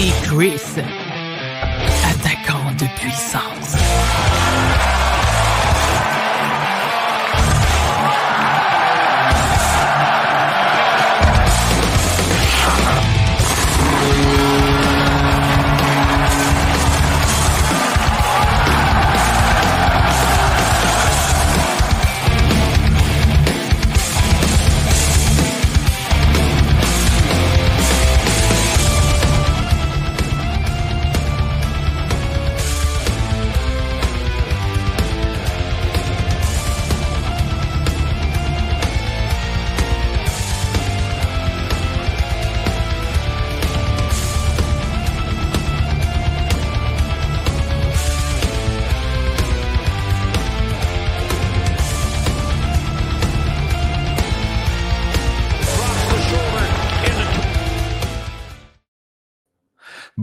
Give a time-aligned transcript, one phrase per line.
[0.00, 0.60] et Chris,
[2.04, 4.27] attaquant de puissance.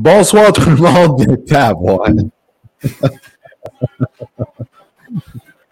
[0.06, 1.26] Bonsoir tout le monde.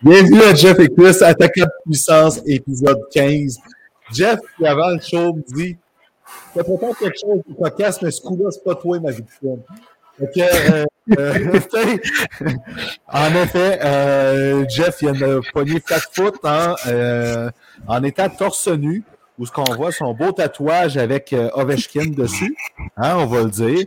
[0.01, 3.59] Bienvenue à Jeff et Chris, Attaquant de puissance, épisode 15.
[4.11, 5.77] Jeff, qui avant le show, me dit
[6.51, 9.59] C'est pourtant quelque chose de cocasse, mais ce coup-là, c'est pas toi, ma victime.
[10.19, 10.37] Ok.
[10.37, 10.83] euh,
[11.19, 11.59] euh,
[13.13, 17.51] en effet, euh, Jeff vient de pogner flat foot en, euh,
[17.87, 19.03] en étant torse nu,
[19.37, 22.57] où ce qu'on voit son beau tatouage avec euh, Ovechkin dessus,
[22.97, 23.85] hein, on va le dire.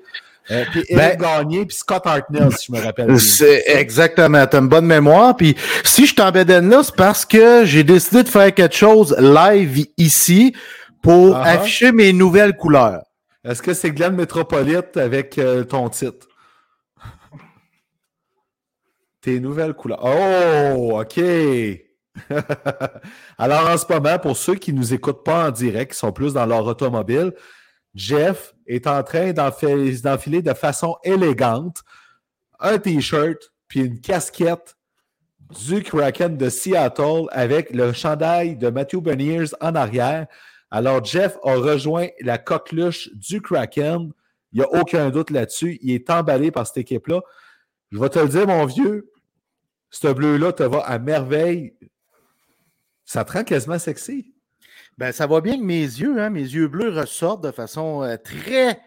[0.51, 3.19] Euh, puis Eric Gagné, puis Scott Hartnell, si je me rappelle bien.
[3.19, 4.47] C'est exactement.
[4.47, 5.37] T'as une bonne mémoire.
[5.37, 9.87] Puis si je t'embête là, c'est parce que j'ai décidé de faire quelque chose live
[9.97, 10.55] ici
[11.03, 13.03] pour afficher mes nouvelles couleurs.
[13.45, 16.27] Est-ce que c'est Glenn Metropolite avec euh, ton titre?
[19.21, 20.01] Tes nouvelles couleurs.
[20.03, 21.19] Oh, OK.
[23.39, 26.13] Alors, en ce moment, pour ceux qui ne nous écoutent pas en direct, qui sont
[26.13, 27.33] plus dans leur automobile,
[27.97, 31.83] Jeff est en train d'enfi- d'enfiler de façon élégante
[32.61, 34.77] un T-shirt puis une casquette
[35.65, 40.27] du Kraken de Seattle avec le chandail de Matthew Beniers en arrière.
[40.71, 44.13] Alors, Jeff a rejoint la coqueluche du Kraken.
[44.53, 45.79] Il n'y a aucun doute là-dessus.
[45.83, 47.21] Il est emballé par cette équipe-là.
[47.93, 49.11] Je vais te le dire, mon vieux,
[49.91, 51.75] ce bleu-là te va à merveille.
[53.05, 54.35] Ça te rend quasiment sexy.
[54.99, 58.17] Ben, ça va bien que mes yeux, hein, mes yeux bleus ressortent de façon euh,
[58.17, 58.81] très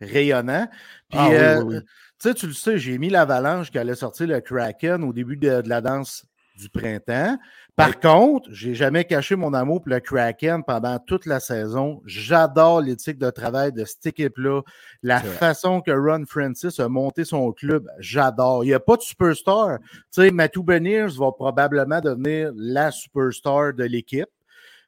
[0.00, 0.68] rayonnante.
[1.10, 1.80] Puis, Ah euh, oui, oui.
[2.20, 5.36] tu sais, tu le sais, j'ai mis l'avalanche qui allait sortir le Kraken au début
[5.36, 6.24] de, de la danse
[6.56, 7.36] du printemps.
[7.74, 12.00] Par contre, j'ai jamais caché mon amour pour le Kraken pendant toute la saison.
[12.06, 14.62] J'adore l'éthique de travail de cette équipe-là.
[15.02, 18.64] La façon que Ron Francis a monté son club, j'adore.
[18.64, 19.78] Il n'y a pas de superstar.
[19.80, 24.28] Tu sais, Matthew Beniers va probablement devenir la superstar de l'équipe.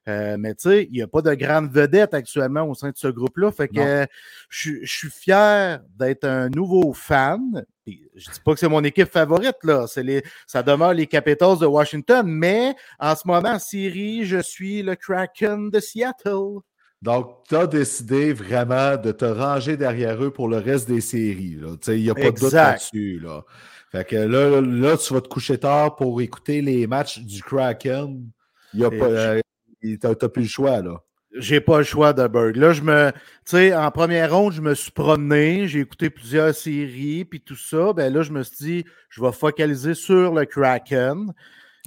[0.08, 2.96] Euh, mais tu sais, il n'y a pas de grande vedette actuellement au sein de
[2.96, 3.50] ce groupe-là.
[3.52, 4.06] Fait que
[4.48, 7.64] je, suis- je suis fier d'être un nouveau fan.
[7.86, 9.86] Je ne dis pas que c'est mon équipe favorite, là.
[9.86, 14.38] C'est les, ça demeure les Capitals de Washington, mais en ce moment, en série, je
[14.40, 16.60] suis le Kraken de Seattle.
[17.00, 21.56] Donc, tu as décidé vraiment de te ranger derrière eux pour le reste des séries.
[21.60, 21.72] là.
[21.72, 23.20] Tu sais, Il n'y a pas de doute là-dessus.
[23.22, 23.44] Là.
[23.92, 28.28] Fait que là, là, tu vas te coucher tard pour écouter les matchs du Kraken.
[28.74, 29.40] Il y a pas, euh,
[30.00, 30.80] t'as plus le choix.
[30.80, 31.02] là.
[31.34, 32.56] J'ai pas le choix de Bird.
[32.56, 33.10] Là, je me.
[33.12, 37.56] Tu sais, en première ronde, je me suis promené, j'ai écouté plusieurs séries, puis tout
[37.56, 37.92] ça.
[37.92, 41.32] Ben là, je me suis dit, je vais focaliser sur le Kraken.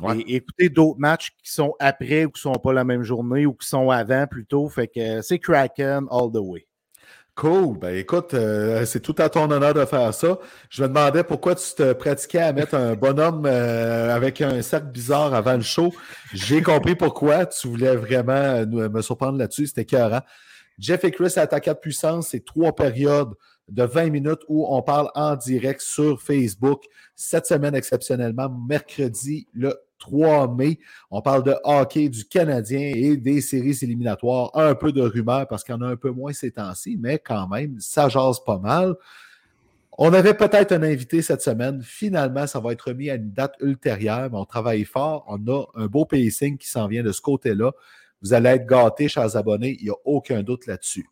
[0.01, 0.19] Ouais.
[0.21, 3.53] Et écouter d'autres matchs qui sont après ou qui sont pas la même journée ou
[3.53, 4.67] qui sont avant plutôt.
[4.69, 6.65] Fait que c'est Kraken all the way.
[7.41, 7.79] Cool.
[7.79, 10.37] Ben écoute, euh, c'est tout à ton honneur de faire ça.
[10.69, 14.91] Je me demandais pourquoi tu te pratiquais à mettre un bonhomme euh, avec un sac
[14.91, 15.91] bizarre avant le show.
[16.35, 17.47] J'ai compris pourquoi.
[17.47, 19.65] Tu voulais vraiment euh, me surprendre là-dessus.
[19.65, 20.21] C'était écœurant.
[20.77, 23.33] Jeff et Chris attaquent de puissance, c'est trois périodes
[23.69, 26.83] de 20 minutes où on parle en direct sur Facebook.
[27.15, 30.79] Cette semaine, exceptionnellement, mercredi le 3 mai,
[31.09, 34.51] on parle de hockey du Canadien et des séries éliminatoires.
[34.53, 37.19] Un peu de rumeurs parce qu'il y en a un peu moins ces temps-ci, mais
[37.19, 38.95] quand même, ça jase pas mal.
[39.97, 41.81] On avait peut-être un invité cette semaine.
[41.83, 45.25] Finalement, ça va être remis à une date ultérieure, mais on travaille fort.
[45.27, 47.71] On a un beau pacing qui s'en vient de ce côté-là.
[48.21, 49.77] Vous allez être gâtés, chers abonnés.
[49.79, 51.07] Il n'y a aucun doute là-dessus.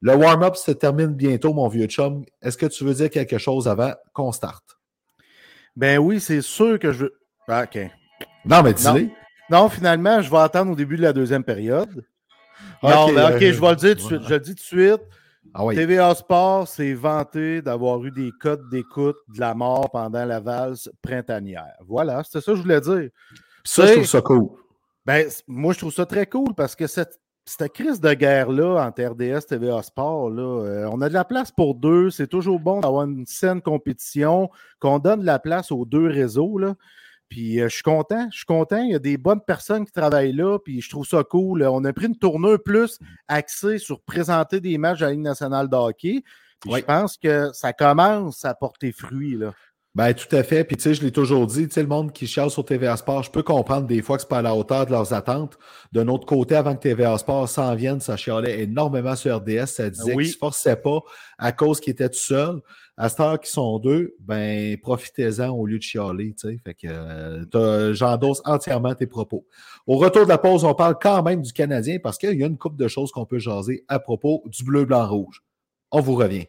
[0.00, 2.24] Le warm-up se termine bientôt, mon vieux chum.
[2.40, 4.78] Est-ce que tu veux dire quelque chose avant qu'on starte?
[5.76, 7.20] Ben oui, c'est sûr que je veux.
[7.48, 7.78] Ah, OK.
[8.44, 9.10] Non, mais dis-le.
[9.50, 12.04] Non, finalement, je vais attendre au début de la deuxième période.
[12.82, 14.22] Non, Ok, mais OK, euh, je vais le dire tout de suite.
[14.22, 15.00] Je le dis tout de suite.
[15.52, 15.74] Ah oui.
[15.74, 20.88] TVA Sport s'est vanté d'avoir eu des codes d'écoute de la mort pendant la valse
[21.02, 21.74] printanière.
[21.86, 23.10] Voilà, c'était ça que je voulais dire.
[23.64, 24.48] Ça, je trouve ça cool.
[25.04, 29.02] Ben, moi, je trouve ça très cool parce que cette, cette crise de guerre-là entre
[29.02, 32.10] RDS et TVA Sport, là, euh, on a de la place pour deux.
[32.10, 36.58] C'est toujours bon d'avoir une saine compétition, qu'on donne de la place aux deux réseaux.
[36.58, 36.74] Là.
[37.30, 38.82] Puis euh, je suis content, je suis content.
[38.82, 41.62] Il y a des bonnes personnes qui travaillent là, puis je trouve ça cool.
[41.62, 42.98] On a pris une tournure plus
[43.28, 46.22] axée sur présenter des matchs à la Ligue nationale de hockey.
[46.66, 49.36] Je pense que ça commence à porter fruit.
[49.36, 49.54] Là.
[49.96, 50.62] Ben, tout à fait.
[50.62, 52.96] Puis, tu sais, je l'ai toujours dit, tu sais, le monde qui chiale sur TVA
[52.96, 55.58] Sport, je peux comprendre des fois que c'est pas à la hauteur de leurs attentes.
[55.90, 59.66] D'un autre côté, avant que TVA Sport s'en vienne, ça chialait énormément sur RDS.
[59.66, 61.00] Ça disait qu'il ne se forçait pas
[61.38, 62.60] à cause qu'il était tout seul.
[63.02, 66.34] À cette heure qu'ils sont deux, ben, profitez-en au lieu de chialer.
[66.62, 69.46] Fait que euh, j'endosse entièrement tes propos.
[69.86, 72.46] Au retour de la pause, on parle quand même du Canadien parce qu'il y a
[72.46, 75.42] une couple de choses qu'on peut jaser à propos du bleu, blanc, rouge.
[75.90, 76.44] On vous revient.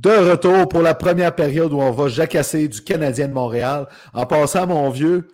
[0.00, 3.86] De retour pour la première période où on va jacasser du Canadien de Montréal.
[4.14, 5.28] En passant, mon vieux,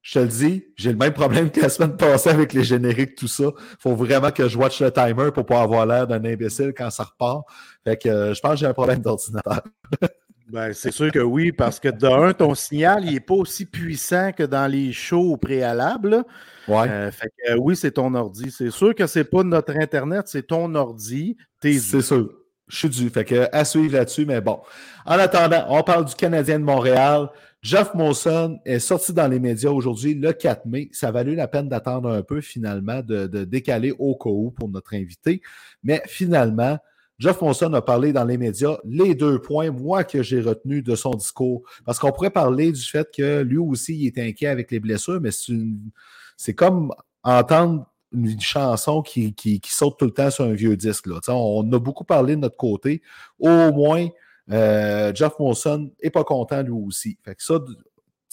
[0.00, 3.14] je te le dis, j'ai le même problème que la semaine passée avec les génériques,
[3.14, 3.44] tout ça.
[3.44, 6.90] Il faut vraiment que je watch le timer pour pas avoir l'air d'un imbécile quand
[6.90, 7.44] ça repart.
[7.84, 9.62] Fait que euh, je pense que j'ai un problème d'ordinateur.
[10.48, 14.32] ben, c'est sûr que oui, parce que d'un, ton signal, il n'est pas aussi puissant
[14.32, 16.24] que dans les shows préalables.
[16.66, 16.88] Ouais.
[16.88, 18.50] Euh, fait que oui, c'est ton ordi.
[18.50, 21.36] C'est sûr que c'est pas notre Internet, c'est ton ordi.
[21.62, 22.41] C'est sûr.
[22.72, 23.10] Je suis dû.
[23.10, 24.60] Fait que à suivre là-dessus, mais bon.
[25.04, 27.28] En attendant, on parle du Canadien de Montréal.
[27.60, 30.88] Jeff Molson est sorti dans les médias aujourd'hui le 4 mai.
[30.92, 34.70] Ça a valu la peine d'attendre un peu finalement, de, décaler au cas où pour
[34.70, 35.42] notre invité.
[35.84, 36.78] Mais finalement,
[37.18, 40.96] Jeff Molson a parlé dans les médias les deux points, moi, que j'ai retenu de
[40.96, 41.62] son discours.
[41.84, 45.20] Parce qu'on pourrait parler du fait que lui aussi, il est inquiet avec les blessures,
[45.20, 45.30] mais
[46.38, 46.90] c'est comme
[47.22, 51.06] entendre une chanson qui, qui, saute tout le temps sur un vieux disque.
[51.06, 51.20] Là.
[51.28, 53.02] On, a beaucoup parlé de notre côté.
[53.38, 54.08] Au moins,
[54.50, 57.18] euh, Jeff Molson n'est pas content lui aussi.
[57.24, 57.58] Fait que ça,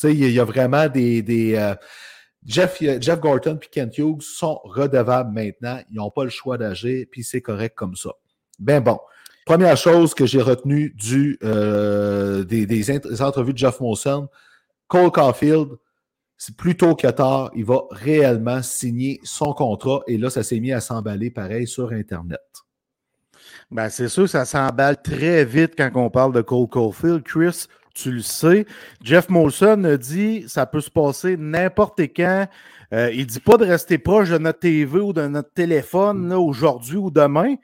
[0.03, 1.21] il y, a vraiment des.
[1.21, 1.75] des euh,
[2.45, 5.79] Jeff, Jeff Gorton et Kent Hughes sont redevables maintenant.
[5.89, 8.11] Ils n'ont pas le choix d'agir, puis c'est correct comme ça.
[8.59, 8.99] Ben bon.
[9.45, 14.29] Première chose que j'ai retenue du, euh, des, des, entrevues de Jeff Molson,
[14.87, 15.69] Cole Caulfield,
[16.39, 20.01] c'est plutôt que tard, il va réellement signer son contrat.
[20.07, 22.39] Et là, ça s'est mis à s'emballer pareil sur Internet.
[23.69, 27.23] Ben, c'est sûr, ça s'emballe très vite quand on parle de Cole Caulfield.
[27.23, 28.65] Chris, tu le sais.
[29.03, 32.47] Jeff Molson a dit ça peut se passer n'importe quand.
[32.93, 36.31] Euh, il ne dit pas de rester proche de notre TV ou de notre téléphone
[36.31, 37.55] aujourd'hui ou demain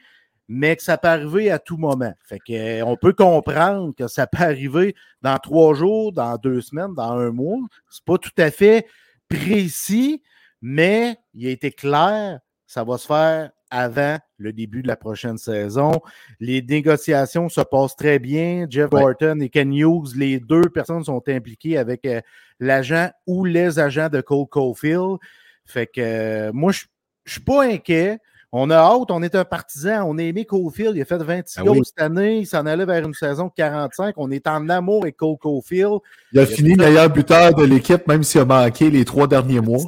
[0.48, 2.14] mais que ça peut arriver à tout moment.
[2.24, 6.62] Fait que, euh, on peut comprendre que ça peut arriver dans trois jours, dans deux
[6.62, 7.60] semaines, dans un mois.
[7.90, 8.86] C'est pas tout à fait
[9.30, 10.22] précis,
[10.62, 15.38] mais il a été clair, ça va se faire avant le début de la prochaine
[15.38, 16.00] saison.
[16.40, 18.68] Les négociations se passent très bien.
[18.70, 22.22] Jeff Horton et Ken Hughes, les deux personnes sont impliquées avec euh,
[22.60, 25.18] l'agent ou les agents de Cole Caulfield.
[25.66, 26.86] Fait que euh, moi, je
[27.26, 28.20] ne suis pas inquiet.
[28.58, 31.60] On a hâte, on est un partisan, on a aimé Cofield, il a fait 26
[31.62, 35.04] ben cette année, il s'en allait vers une saison de 45, on est en amour
[35.04, 36.00] avec Cole Cofield.
[36.32, 39.84] Il a fini meilleur buteur de l'équipe, même s'il a manqué les trois derniers mois.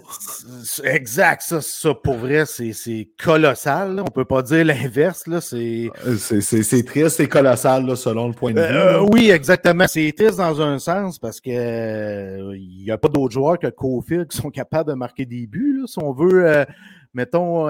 [0.83, 4.01] Exact, ça, ça pour vrai, c'est colossal.
[4.01, 5.23] On ne peut pas dire l'inverse.
[5.39, 8.65] C'est euh, triste, c'est colossal selon le point de vue.
[8.65, 9.85] Euh, oui, exactement.
[9.87, 14.35] C'est triste dans un sens parce qu'il n'y a pas d'autres joueurs que Cofield qui
[14.35, 15.83] sont capables de marquer des buts.
[15.85, 16.65] si on veut,
[17.13, 17.69] mettons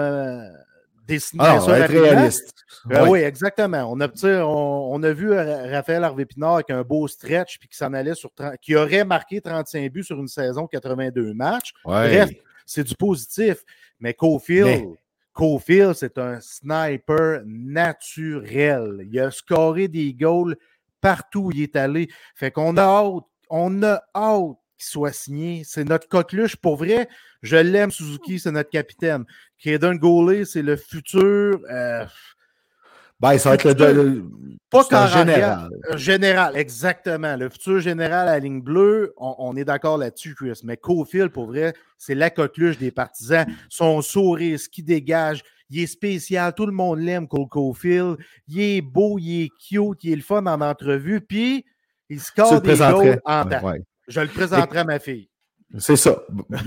[1.08, 2.54] dessiner ah, réaliste.
[2.86, 3.20] Ben oui.
[3.20, 3.90] exactement.
[3.92, 4.08] On a,
[4.44, 8.16] on, a vu euh, Raphaël Harvey Pinard avec un beau stretch puis qui s'en allait
[8.16, 11.74] sur qui aurait marqué 35 buts sur une saison 82 matchs.
[11.84, 12.30] Bref,
[12.66, 13.64] c'est du positif.
[14.00, 19.08] Mais Cofield, c'est un sniper naturel.
[19.12, 20.56] Il a scoré des goals
[21.02, 22.10] partout où il est allé.
[22.36, 25.64] Fait qu'on a hâte, on a hâte qu'il soit signé.
[25.66, 26.56] C'est notre coqueluche.
[26.56, 27.10] Pour vrai,
[27.42, 29.26] je l'aime, Suzuki, c'est notre capitaine.
[29.60, 31.60] Kaden Goulet, c'est le futur.
[31.70, 32.06] Euh,
[33.20, 34.24] ben, ça va être le,
[34.70, 35.70] pas général.
[35.96, 37.36] Général, exactement.
[37.36, 40.60] Le futur général à la ligne bleue, on, est d'accord là-dessus, Chris.
[40.64, 43.48] Mais Cofield, pour vrai, c'est la coqueluche des partisans.
[43.70, 46.54] Son sourire, ce qui dégage, il est spécial.
[46.54, 48.18] Tout le monde l'aime, Cole Cofield.
[48.48, 51.22] Il est beau, il est cute, il est le fun en entrevue.
[51.22, 51.66] Puis,
[52.10, 53.74] il score des goals en temps.
[54.08, 55.30] Je le présenterai à ma fille.
[55.80, 56.22] C'est ça.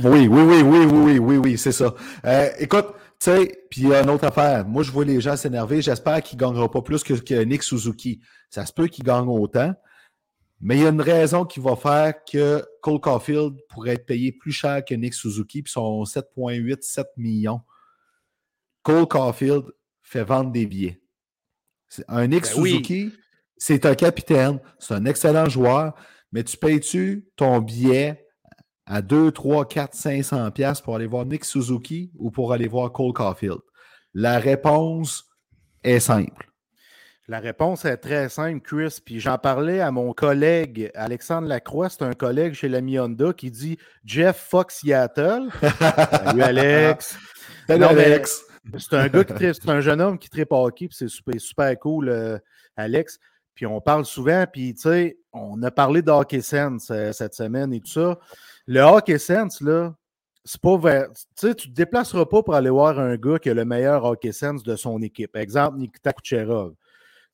[0.05, 1.95] Oui, oui, oui, oui, oui, oui, oui, oui, c'est ça.
[2.27, 4.67] Euh, écoute, tu sais, puis il y a une autre affaire.
[4.67, 5.81] Moi, je vois les gens s'énerver.
[5.81, 8.21] J'espère qu'ils ne gagneront pas plus que, que, Nick Suzuki.
[8.51, 9.75] Ça se peut qu'ils gagnent autant.
[10.61, 14.33] Mais il y a une raison qui va faire que Cole Caulfield pourrait être payé
[14.33, 17.63] plus cher que Nick Suzuki, puis son 7,8, 7 millions.
[18.83, 19.65] Cole Caulfield
[20.03, 21.01] fait vendre des billets.
[22.09, 23.13] Un Nick ben Suzuki,
[23.57, 25.95] c'est un capitaine, c'est un excellent joueur,
[26.33, 28.27] mais tu payes-tu ton billet
[28.87, 32.93] à 2, 3, 4, 500 pièces pour aller voir Nick Suzuki ou pour aller voir
[32.93, 33.61] Cole Caulfield?
[34.15, 35.25] La réponse
[35.85, 36.51] est simple.
[37.29, 38.99] La réponse est très simple, Chris.
[39.05, 43.53] Puis j'en parlais à mon collègue Alexandre Lacroix, c'est un collègue chez la Honda qui
[43.53, 45.49] dit Jeff Fox Seattle.
[46.25, 47.17] Salut Alex.
[47.69, 48.43] Salut Alex.
[48.79, 51.79] C'est un gars qui c'est un jeune homme qui tripe hockey, puis c'est super, super
[51.79, 52.37] cool, euh,
[52.77, 53.21] Alex.
[53.61, 57.35] Puis on parle souvent, puis tu sais, on a parlé de Hockey Sense euh, cette
[57.35, 58.19] semaine et tout ça.
[58.67, 59.95] Le Hockey Sense, là,
[60.47, 61.09] c'est pas vers.
[61.13, 64.03] Tu sais, tu te déplaceras pas pour aller voir un gars qui a le meilleur
[64.03, 65.37] Hockey Sense de son équipe.
[65.37, 66.73] Exemple, Nikita Kucherov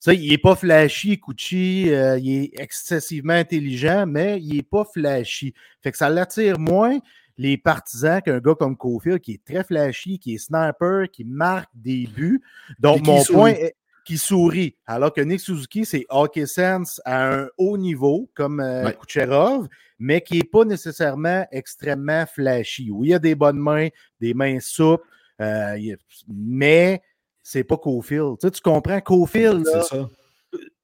[0.01, 4.83] sais, il n'est pas flashy, Kuchi, euh, il est excessivement intelligent, mais il n'est pas
[4.83, 5.53] flashy.
[5.81, 6.99] Fait que ça l'attire moins
[7.37, 11.69] les partisans qu'un gars comme Cofield qui est très flashy, qui est sniper, qui marque
[11.73, 12.41] des buts.
[12.79, 13.77] Donc, mon point est
[14.07, 14.73] qui sourit.
[14.85, 19.67] Alors que Nick Suzuki, c'est hockey sense à un haut niveau, comme euh, Kucherov,
[19.99, 22.89] mais qui n'est pas nécessairement extrêmement flashy.
[22.89, 23.89] Oui, il y a des bonnes mains,
[24.21, 25.03] des mains souples,
[25.41, 25.77] euh,
[26.25, 27.01] mais
[27.43, 28.37] c'est pas Cofield.
[28.39, 29.01] Tu, sais, tu comprends?
[29.01, 30.07] Cofield, là, ça.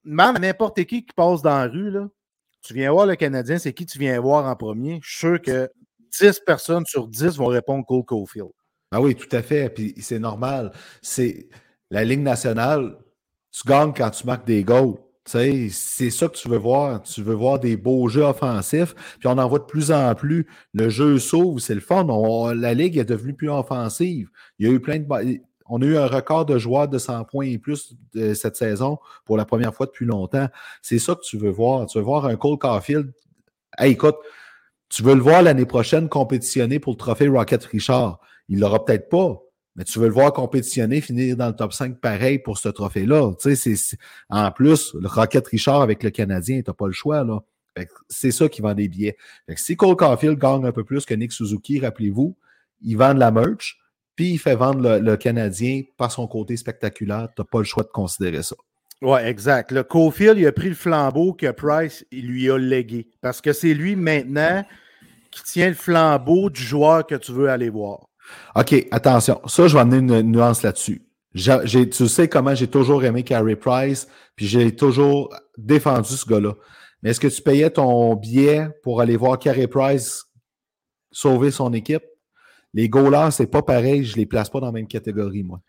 [0.03, 2.10] même n'importe qui qui passe dans la rue, là,
[2.62, 5.00] tu viens voir le Canadien, c'est qui tu viens voir en premier?
[5.01, 5.72] Je suis sûr que
[6.20, 8.51] 10 personnes sur 10 vont répondre Cole Cofield.
[8.92, 9.70] Ah oui, tout à fait.
[9.70, 10.74] Puis c'est normal.
[11.01, 11.48] C'est
[11.89, 12.98] la Ligue nationale,
[13.53, 14.95] tu gagnes quand tu marques des goals.
[15.25, 15.69] C'est
[16.10, 17.01] ça que tu veux voir.
[17.03, 18.93] Tu veux voir des beaux jeux offensifs.
[19.19, 20.48] Puis on en voit de plus en plus.
[20.74, 22.05] Le jeu sauve, c'est le fun.
[22.55, 24.29] la Ligue est devenue plus offensive.
[24.60, 25.05] Il y a eu plein de.
[25.67, 29.00] On a eu un record de joueurs de 100 points et plus de cette saison
[29.24, 30.50] pour la première fois depuis longtemps.
[30.81, 31.86] C'est ça que tu veux voir.
[31.86, 33.13] Tu veux voir un Cole Caulfield.
[33.77, 34.17] Hey, écoute,
[34.89, 38.19] tu veux le voir l'année prochaine compétitionner pour le trophée Rocket Richard.
[38.50, 39.41] Il l'aura peut-être pas,
[39.75, 43.34] mais tu veux le voir compétitionner, finir dans le top 5 pareil pour ce trophée-là.
[43.39, 43.98] Tu sais,
[44.30, 47.24] en plus, le Rocket Richard avec le Canadien, tu n'as pas le choix.
[47.24, 47.39] là.
[48.08, 49.18] C'est ça qui vend des billets.
[49.56, 52.38] si Cole Caulfield gagne un peu plus que Nick Suzuki, rappelez-vous,
[52.82, 53.80] il vend de la merch.
[54.15, 57.30] Puis il fait vendre le, Canadien par son côté spectaculaire.
[57.36, 58.56] Tu n'as pas le choix de considérer ça.
[59.01, 59.72] Oui, exact.
[59.72, 63.10] Le Cofield, il a pris le flambeau que Price il lui a légué.
[63.22, 64.63] Parce que c'est lui maintenant
[65.32, 68.08] qui tient le flambeau du joueur que tu veux aller voir.
[68.56, 69.42] OK, attention.
[69.48, 71.06] Ça, je vais amener une, nuance là-dessus.
[71.36, 76.53] Tu sais comment j'ai toujours aimé Carey Price, puis j'ai toujours défendu ce gars-là.
[77.01, 80.25] Mais est-ce que tu payais ton billet pour aller voir Carey Price
[81.12, 82.03] sauver son équipe?
[82.74, 85.60] Les goalers, c'est pas pareil, je les place pas dans la même catégorie, moi.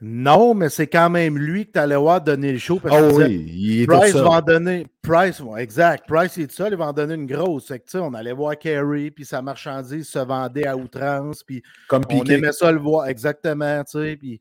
[0.00, 2.78] Non, mais c'est quand même lui que tu allais voir donner le show.
[2.78, 4.86] Parce oh oui, il est Price va en donner.
[5.02, 6.06] Price, exact.
[6.06, 7.68] Price est seul, il va en donner une grosse.
[7.68, 11.42] Que, on allait voir Kerry, puis sa marchandise se vendait à outrance.
[11.42, 13.82] Puis comme on aimait ça le voir, exactement.
[13.84, 14.38] Puis,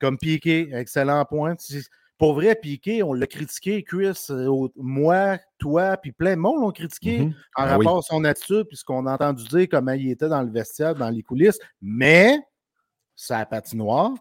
[0.00, 1.54] comme Piqué, excellent point.
[2.18, 6.70] Pour vrai, Piqué, on l'a critiqué, Chris, euh, moi, toi, puis plein de monde l'ont
[6.70, 7.32] critiqué mm-hmm.
[7.56, 10.28] en ah rapport à son attitude, puis ce qu'on a entendu dire, comment il était
[10.28, 11.58] dans le vestiaire, dans les coulisses.
[11.82, 12.38] Mais,
[13.14, 14.14] sa patinoire,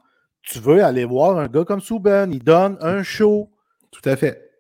[0.46, 3.50] tu veux aller voir un gars comme Souben, il donne un show.
[3.92, 4.52] Tout à fait.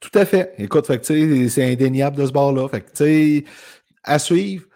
[0.00, 0.54] Tout à fait.
[0.58, 2.68] Écoute, c'est indéniable de ce bord-là.
[2.68, 3.44] Fait
[4.04, 4.66] à suivre.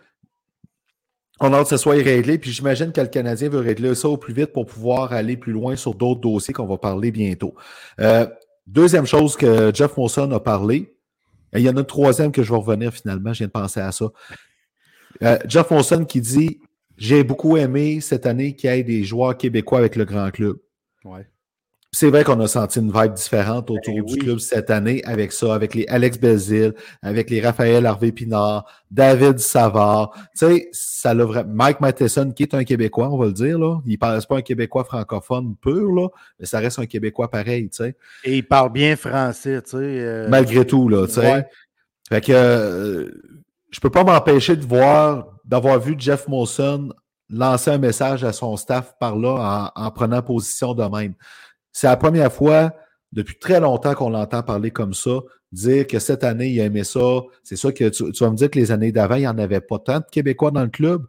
[1.40, 4.08] On a hâte que ce soit réglé, puis j'imagine que le Canadien veut régler ça
[4.08, 7.54] au plus vite pour pouvoir aller plus loin sur d'autres dossiers qu'on va parler bientôt.
[8.00, 8.26] Euh,
[8.66, 10.96] deuxième chose que Jeff Monson a parlé,
[11.52, 13.80] il y en a une troisième que je vais revenir finalement, je viens de penser
[13.80, 14.06] à ça.
[15.22, 16.60] Euh, Jeff Monson qui dit
[16.96, 20.56] J'ai beaucoup aimé cette année qu'il y ait des joueurs québécois avec le grand club.
[21.04, 21.26] Ouais
[21.98, 25.32] c'est vrai qu'on a senti une vibe différente autour ben du club cette année avec
[25.32, 30.12] ça, avec les Alex Bézil, avec les Raphaël Harvey Pinard, David Savard.
[30.38, 31.44] Tu sais, ça l'a.
[31.44, 33.80] Mike Matheson, qui est un Québécois, on va le dire, là.
[33.86, 37.76] Il parle pas un Québécois francophone pur, là, mais ça reste un Québécois pareil, tu
[37.76, 37.96] sais.
[38.24, 39.76] Et il parle bien français, tu sais.
[39.80, 41.46] Euh, Malgré tout, là, tu sais.
[42.10, 43.10] Fait que euh,
[43.70, 46.90] je peux pas m'empêcher de voir, d'avoir vu Jeff Molson
[47.30, 51.14] lancer un message à son staff par là en, en prenant position de même.
[51.72, 52.72] C'est la première fois
[53.12, 55.20] depuis très longtemps qu'on l'entend parler comme ça,
[55.52, 57.20] dire que cette année, il a aimé ça.
[57.42, 59.60] C'est ça que tu, vas me dire que les années d'avant, il n'y en avait
[59.60, 61.06] pas tant de Québécois dans le club,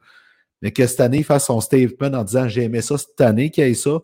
[0.62, 3.52] mais que cette année, il fasse son statement en disant j'ai aimé ça cette année
[3.52, 4.00] qu'il y ait ça.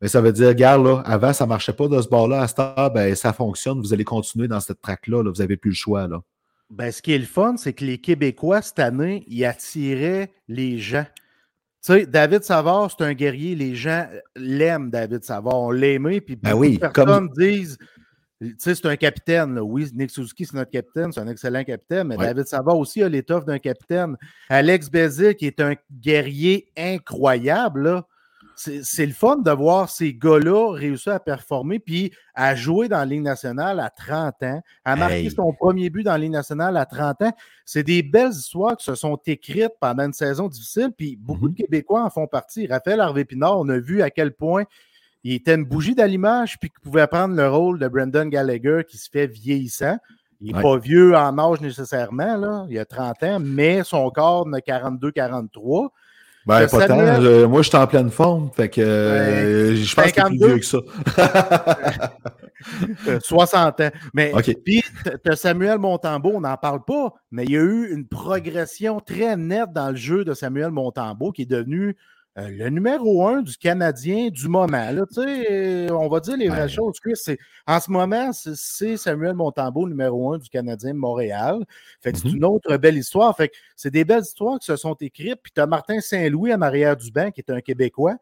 [0.00, 2.42] Mais ça veut dire, regarde, là, avant, ça ne marchait pas de ce bord-là.
[2.42, 3.80] À ce temps, ben, ça fonctionne.
[3.80, 5.24] Vous allez continuer dans cette track-là.
[5.24, 6.06] Là, vous n'avez plus le choix.
[6.06, 6.20] Là.
[6.70, 10.78] Ben, ce qui est le fun, c'est que les Québécois, cette année, ils attiraient les
[10.78, 11.06] gens.
[11.84, 13.54] Tu sais, David Savard, c'est un guerrier.
[13.54, 14.06] Les gens
[14.36, 15.58] l'aiment, David Savard.
[15.60, 17.78] On l'aimait, puis ben oui, personnes disent
[18.40, 19.58] tu sais, c'est un capitaine.
[19.58, 23.08] Oui, Nick Suzuki, c'est notre capitaine, c'est un excellent capitaine, mais David Savard aussi a
[23.08, 24.16] l'étoffe d'un capitaine.
[24.48, 28.02] Alex Bézil, qui est un guerrier incroyable,
[28.58, 33.04] c'est le fun de voir ces gars-là réussir à performer puis à jouer dans la
[33.04, 36.84] Ligue nationale à 30 ans, à marquer son premier but dans la Ligue nationale à
[36.84, 37.32] 30 ans.
[37.64, 41.54] C'est des belles histoires qui se sont écrites pendant une saison difficile, puis beaucoup de
[41.54, 41.56] mm-hmm.
[41.56, 42.66] Québécois en font partie.
[42.66, 44.64] Raphaël Harvey-Pinard, on a vu à quel point
[45.24, 48.98] il était une bougie d'allumage, puis qu'il pouvait prendre le rôle de Brendan Gallagher qui
[48.98, 49.98] se fait vieillissant.
[50.40, 52.66] Il n'est pas vieux en âge nécessairement, là.
[52.70, 55.88] il a 30 ans, mais son corps n'a 42-43.
[56.48, 57.20] Ben, pas tant.
[57.46, 58.50] moi, je suis en pleine forme.
[58.56, 60.78] Fait que euh, je pense plus vieux que ça.
[63.22, 63.90] 60 ans.
[64.14, 64.32] Mais
[64.64, 68.98] puis, tu Samuel Montambeau, on n'en parle pas, mais il y a eu une progression
[68.98, 71.98] très nette dans le jeu de Samuel Montambeau qui est devenu
[72.38, 74.90] euh, le numéro un du Canadien du moment.
[74.90, 75.04] Là,
[75.90, 77.36] on va dire les vraies choses, Chris.
[77.66, 81.64] En ce moment, c'est Samuel Montambeau, numéro un du Canadien de Montréal.
[82.00, 82.36] Fait c'est mm-hmm.
[82.36, 83.36] une autre belle histoire.
[83.36, 85.40] Fait c'est des belles histoires qui se sont écrites.
[85.42, 88.16] Puis tu as Martin Saint-Louis à arrière du banc, qui est un Québécois,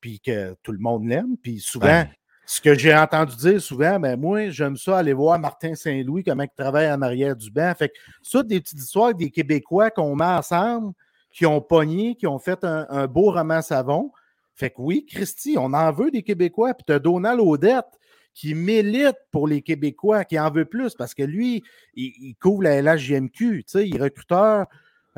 [0.00, 1.36] puis que tout le monde l'aime.
[1.42, 2.04] Puis souvent,
[2.44, 6.42] ce que j'ai entendu dire souvent, ben moi, j'aime ça aller voir Martin Saint-Louis, comment
[6.42, 7.72] il travaille en arrière du banc.
[7.76, 10.92] Fait que ça, des petites histoires des Québécois qu'on met ensemble
[11.36, 14.10] qui ont pogné, qui ont fait un, beau roman savon.
[14.54, 16.72] Fait que oui, Christy, on en veut des Québécois.
[16.72, 17.84] Puis tu as Donald Odette
[18.32, 21.62] qui milite pour les Québécois, qui en veut plus parce que lui,
[21.94, 23.34] il, couvre la LHJMQ.
[23.36, 24.64] Tu sais, il est recruteur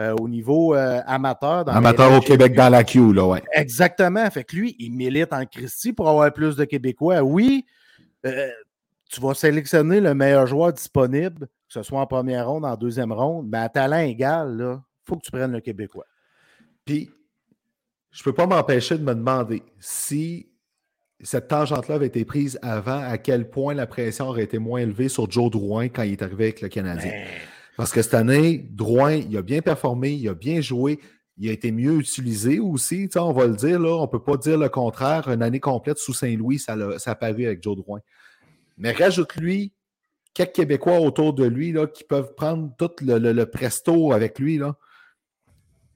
[0.01, 1.65] euh, au niveau euh, amateur.
[1.65, 3.43] Dans amateur au Québec dans la queue, là, ouais.
[3.53, 4.29] Exactement.
[4.29, 7.23] Fait que lui, il milite en Christy pour avoir plus de Québécois.
[7.23, 7.65] Oui,
[8.27, 8.49] euh,
[9.09, 13.13] tu vas sélectionner le meilleur joueur disponible, que ce soit en première ronde, en deuxième
[13.13, 16.07] ronde, mais à talent égal, là, faut que tu prennes le Québécois.
[16.85, 17.11] Puis,
[18.11, 20.49] je ne peux pas m'empêcher de me demander si
[21.21, 25.09] cette tangente-là avait été prise avant, à quel point la pression aurait été moins élevée
[25.09, 27.11] sur Joe Drouin quand il est arrivé avec le Canadien.
[27.11, 27.27] Ben.
[27.77, 31.01] Parce que cette année, Drouin, il a bien performé, il a bien joué,
[31.37, 33.09] il a été mieux utilisé aussi.
[33.17, 35.29] On va le dire, là, on ne peut pas dire le contraire.
[35.29, 38.01] Une année complète sous Saint-Louis, ça, a, paru avec Joe Drouin.
[38.77, 39.73] Mais rajoute-lui
[40.35, 44.59] quelques Québécois autour de lui là, qui peuvent prendre tout le, le presto avec lui.
[44.59, 44.77] Là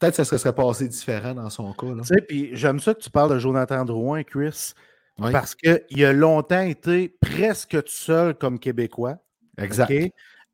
[0.02, 1.86] peut-être que ça serait passé différent dans son cas.
[1.98, 4.72] Tu sais, puis j'aime ça que tu parles de Jonathan Drouin, Chris,
[5.16, 9.16] parce qu'il a longtemps été presque tout seul comme Québécois.
[9.58, 9.92] Exact.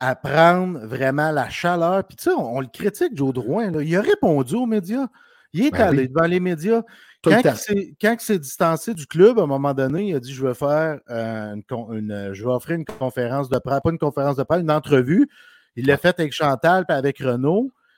[0.01, 2.05] à prendre vraiment la chaleur.
[2.05, 3.71] Puis tu sais, on, le critique, Joe Drouin.
[3.71, 3.83] Là.
[3.83, 5.07] Il a répondu aux médias.
[5.53, 6.83] Il est ben allé devant les médias.
[7.25, 7.41] quand,
[8.03, 10.99] il s'est distancé du club, à un moment donné, il a dit Je vais faire
[11.11, 14.71] euh, une, je vais offrir une conférence de presse, pas une conférence de presse, une
[14.71, 15.29] entrevue.
[15.77, 17.19] Il l'a fait avec Chantal et avec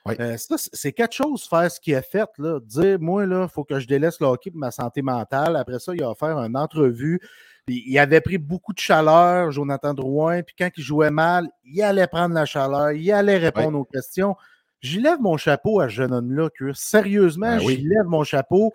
[0.07, 2.29] Euh, c'est quelque chose faire ce qu'il a fait.
[2.37, 2.59] Là.
[2.61, 5.55] Dire, moi, il faut que je délaisse le hockey pour ma santé mentale.
[5.55, 7.19] Après ça, il a offert une entrevue.
[7.67, 10.41] il avait pris beaucoup de chaleur, Jonathan Drouin.
[10.41, 14.35] Puis quand il jouait mal, il allait prendre la chaleur, il allait répondre aux questions.
[14.81, 18.73] J'y lève mon chapeau à ce jeune homme-là, Sérieusement, ben j'y lève mon chapeau.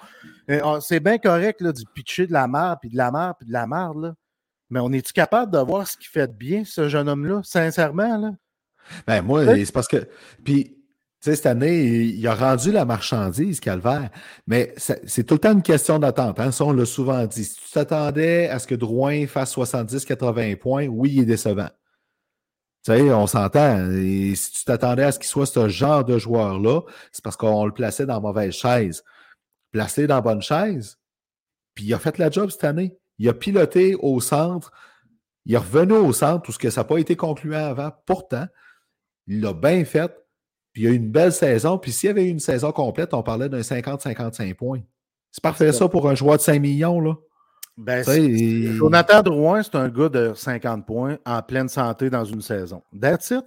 [0.49, 3.49] Euh, c'est bien correct là, du pitcher de la mer, puis de la mer, puis
[3.49, 3.93] de la mer.
[3.93, 4.15] Là.
[4.71, 8.19] Mais on est-tu capable de voir ce qui fait de bien, ce jeune homme-là, sincèrement?
[8.19, 8.31] Là?
[9.07, 10.09] Ben moi, c'est parce que.
[10.45, 10.77] Puis
[11.21, 14.11] cette année, il a rendu la marchandise, Calvaire.
[14.47, 16.39] Mais c'est tout le temps une question d'attente.
[16.39, 16.53] Hein?
[16.53, 17.45] Ça, on l'a souvent dit.
[17.45, 21.71] Si tu t'attendais à ce que Drouin fasse 70-80 points, oui, il est décevant.
[22.85, 23.91] Tu on s'entend.
[23.91, 27.67] Et si tu t'attendais à ce qu'il soit ce genre de joueur-là, c'est parce qu'on
[27.67, 29.03] le plaçait dans mauvaise chaise.
[29.73, 30.97] Placé dans bonne chaise,
[31.75, 32.97] puis il a fait la job cette année.
[33.19, 34.73] Il a piloté au centre.
[35.45, 37.93] Il est revenu au centre, tout ce que ça n'a pas été concluant avant.
[38.07, 38.47] Pourtant,
[39.27, 40.13] il l'a bien fait.
[40.77, 41.79] Puis il y a eu une belle saison.
[41.79, 44.81] Puis s'il y avait eu une saison complète, on parlait d'un 50-55 points.
[45.33, 47.15] C'est parfait ça pour un joueur de 5 millions, là.
[47.79, 48.05] Ben,
[48.77, 52.83] Jonathan Drouin, c'est un gars de 50 points en pleine santé dans une saison.
[53.01, 53.45] That's it.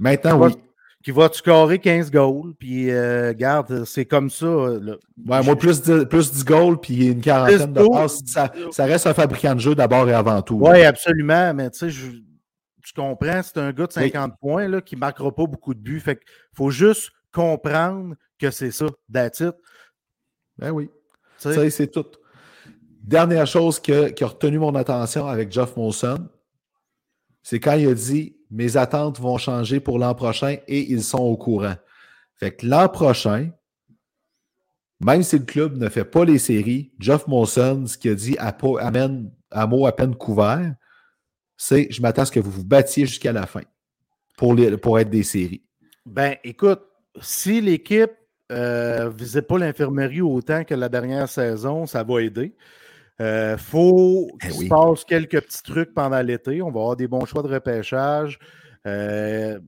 [0.00, 0.56] Maintenant, oui.
[1.04, 4.48] qui va scorer 15 goals, puis euh, garde, c'est comme ça.
[4.48, 4.98] Ouais,
[5.44, 9.54] moi, plus, plus 10 goals, puis une quarantaine de passes, ça, ça, reste un fabricant
[9.54, 10.58] de jeu d'abord et avant tout.
[10.60, 12.06] Oui, absolument, mais tu sais, je
[12.84, 15.80] tu comprends, c'est un gars de 50 points là, qui ne marquera pas beaucoup de
[15.80, 16.00] buts.
[16.00, 19.42] Fait qu'il faut juste comprendre que c'est ça, that's
[20.58, 20.90] Ben oui.
[21.38, 22.06] Ça, c'est tout.
[23.02, 26.28] Dernière chose qui a retenu mon attention avec Jeff Molson,
[27.42, 31.18] c'est quand il a dit Mes attentes vont changer pour l'an prochain et ils sont
[31.18, 31.74] au courant.
[32.36, 33.50] Fait que l'an prochain,
[35.00, 38.36] même si le club ne fait pas les séries, Jeff Molson, ce qu'il a dit
[38.38, 40.74] amène à mot à peine couvert,
[41.56, 43.62] c'est je m'attends à ce que vous vous battiez jusqu'à la fin.
[44.36, 45.62] pour, les, pour être des séries?
[46.06, 46.82] Ben, écoute,
[47.20, 48.12] si l'équipe
[48.50, 52.54] ne visait pas l'infirmerie autant que la dernière saison, ça va aider.
[53.20, 56.60] Il euh, faut eh qu'il se passe quelques petits trucs pendant l'été.
[56.62, 58.38] On va avoir des bons choix de repêchage.
[58.86, 59.60] Euh,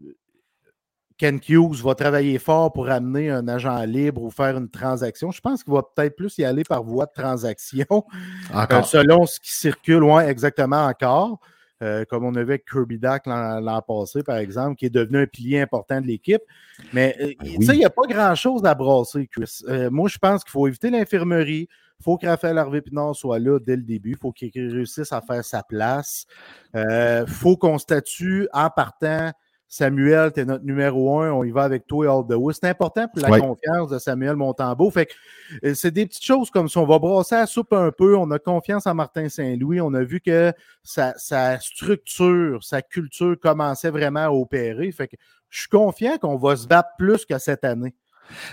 [1.16, 5.30] Ken Hughes va travailler fort pour amener un agent libre ou faire une transaction.
[5.30, 8.04] Je pense qu'il va peut-être plus y aller par voie de transaction.
[8.54, 11.40] Euh, selon ce qui circule, loin exactement encore.
[12.08, 15.60] Comme on avait avec Kirby Duck l'an passé, par exemple, qui est devenu un pilier
[15.60, 16.42] important de l'équipe.
[16.92, 19.62] Mais ben il n'y a pas grand-chose à brasser, Chris.
[19.90, 21.68] moi, je pense qu'il faut éviter l'infirmerie.
[22.00, 24.12] Il faut que Raphaël Harvey Pinard soit là dès le début.
[24.12, 26.26] Il faut qu'il réussisse à faire sa place.
[26.74, 29.32] Il euh, faut qu'on statue en partant.
[29.68, 32.54] Samuel, tu es notre numéro un, on y va avec toi et all the way.
[32.54, 34.90] C'est important pour la confiance de Samuel Montembeau.
[34.90, 35.08] Fait
[35.64, 36.80] euh, c'est des petites choses comme ça.
[36.80, 38.16] On va brasser la soupe un peu.
[38.16, 39.80] On a confiance en Martin Saint-Louis.
[39.80, 40.52] On a vu que
[40.84, 44.92] sa, sa, structure, sa culture commençait vraiment à opérer.
[44.92, 45.16] Fait que
[45.50, 47.94] je suis confiant qu'on va se battre plus que cette année.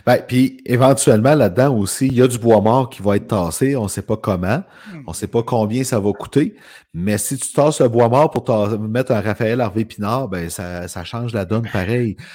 [0.05, 3.75] Ben, puis éventuellement, là-dedans aussi, il y a du bois mort qui va être tassé.
[3.75, 4.63] On ne sait pas comment.
[4.91, 5.03] Hmm.
[5.07, 6.55] On ne sait pas combien ça va coûter.
[6.93, 10.88] Mais si tu tasses le bois mort pour mettre un Raphaël Harvey Pinard, ben, ça,
[10.88, 12.17] ça change la donne pareil.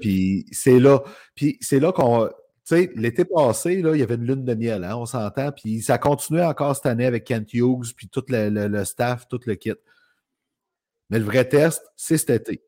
[0.00, 1.02] Puis c'est là.
[1.34, 2.28] Puis c'est là qu'on.
[2.66, 5.52] Tu sais, l'été passé, là, il y avait une lune de miel, hein, on s'entend.
[5.52, 9.40] Puis ça continuait encore cette année avec Kent Hughes, puis tout le, le staff, tout
[9.46, 9.72] le kit.
[11.08, 12.67] Mais le vrai test, c'est cet été.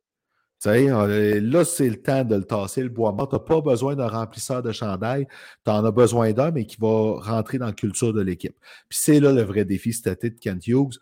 [0.67, 3.29] Euh, là, c'est le temps de le tasser, le bois mort.
[3.29, 5.27] Tu n'as pas besoin d'un remplisseur de chandail.
[5.65, 8.57] Tu en as besoin d'un, mais qui va rentrer dans la culture de l'équipe.
[8.89, 10.99] Puis c'est là le vrai défi cet de Kent Hughes.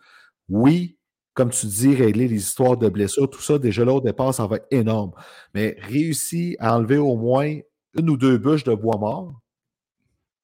[0.47, 0.97] Oui,
[1.33, 4.47] comme tu dis, régler les histoires de blessures, tout ça, déjà là, au départ, ça
[4.47, 5.11] va être énorme.
[5.53, 7.57] Mais réussir à enlever au moins
[7.97, 9.41] une ou deux bûches de bois mort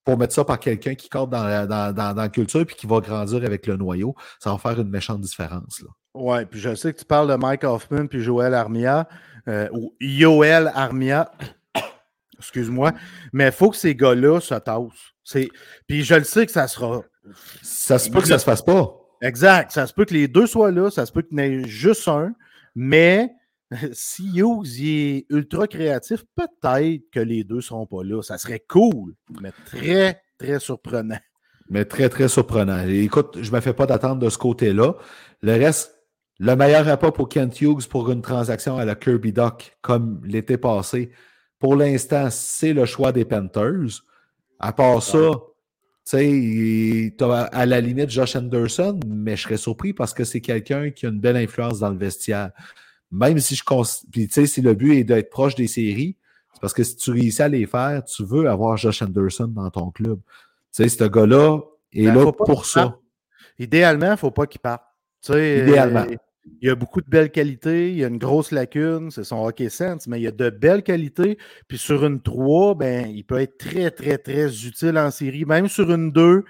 [0.04, 3.44] pour mettre ça par quelqu'un qui compte dans la, dans, culture et qui va grandir
[3.44, 5.82] avec le noyau, ça va faire une méchante différence.
[5.82, 5.90] Là.
[6.16, 9.08] Oui, puis je sais que tu parles de Mike Hoffman puis Joël Armia,
[9.48, 11.32] euh, ou Yoel Armia,
[12.40, 12.94] excuse-moi,
[13.34, 15.50] mais il faut que ces gars-là se tassent.
[15.88, 17.02] Puis je le sais que ça sera.
[17.62, 18.96] Ça se peut que ça se fasse pas.
[19.22, 19.72] Exact.
[19.72, 21.68] Ça se peut que les deux soient là, ça se peut qu'il y en ait
[21.68, 22.34] juste un,
[22.76, 23.32] mais
[23.92, 28.22] si Hughes est ultra créatif, peut-être que les deux ne seront pas là.
[28.22, 31.20] Ça serait cool, mais très, très surprenant.
[31.70, 32.88] Mais très, très surprenant.
[32.88, 34.96] écoute, je ne me fais pas d'attendre de ce côté-là.
[35.42, 35.95] Le reste,
[36.40, 40.58] le meilleur rapport pour Kent Hughes pour une transaction à la Kirby Doc, comme l'été
[40.58, 41.12] passé,
[41.60, 44.04] pour l'instant, c'est le choix des Panthers.
[44.60, 45.32] À part ça,
[46.08, 47.16] tu sais,
[47.52, 51.10] à la limite Josh Anderson, mais je serais surpris parce que c'est quelqu'un qui a
[51.10, 52.52] une belle influence dans le vestiaire.
[53.12, 53.64] Même si je
[54.12, 56.18] Puis, tu sais, si le but est d'être proche des séries,
[56.54, 59.70] c'est parce que si tu réussis à les faire, tu veux avoir Josh Anderson dans
[59.70, 60.20] ton club.
[60.74, 61.60] Tu sais, ce gars-là
[61.94, 63.00] est ben, là pour ça.
[63.58, 64.84] Idéalement, il ne faut pas qu'il parte.
[65.30, 66.06] Idéalement.
[66.62, 69.44] Il y a beaucoup de belles qualités, il y a une grosse lacune, c'est son
[69.44, 71.40] hockey sense, mais il y a de belles qualités.
[71.68, 75.46] Puis sur une 3, ben, il peut être très, très, très utile en série.
[75.46, 76.44] Même sur une 2,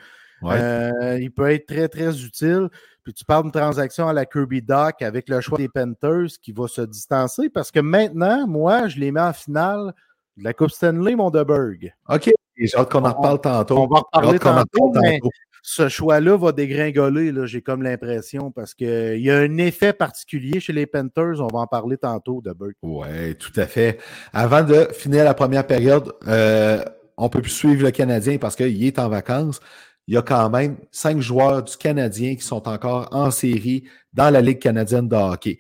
[0.44, 2.68] euh, il peut être très, très utile.
[3.04, 6.52] Puis tu parles d'une transaction à la Kirby Doc avec le choix des Panthers qui
[6.52, 9.94] va se distancer parce que maintenant, moi, je les mets en finale
[10.38, 11.94] de la Coupe Stanley, mon Deberg.
[12.10, 12.32] OK.
[12.58, 13.78] J'ai hâte qu'on en reparle tantôt.
[13.78, 15.30] On va en reparler tantôt, tantôt
[15.68, 20.74] ce choix-là va dégringoler, j'ai comme l'impression, parce qu'il y a un effet particulier chez
[20.74, 21.42] les Panthers.
[21.42, 22.78] On va en parler tantôt de Burke.
[22.84, 23.98] Oui, tout à fait.
[24.32, 26.86] Avant de finir la première période, euh,
[27.18, 29.60] on peut plus suivre le Canadien parce qu'il est en vacances.
[30.08, 34.30] Il y a quand même cinq joueurs du Canadien qui sont encore en série dans
[34.30, 35.58] la Ligue canadienne de hockey.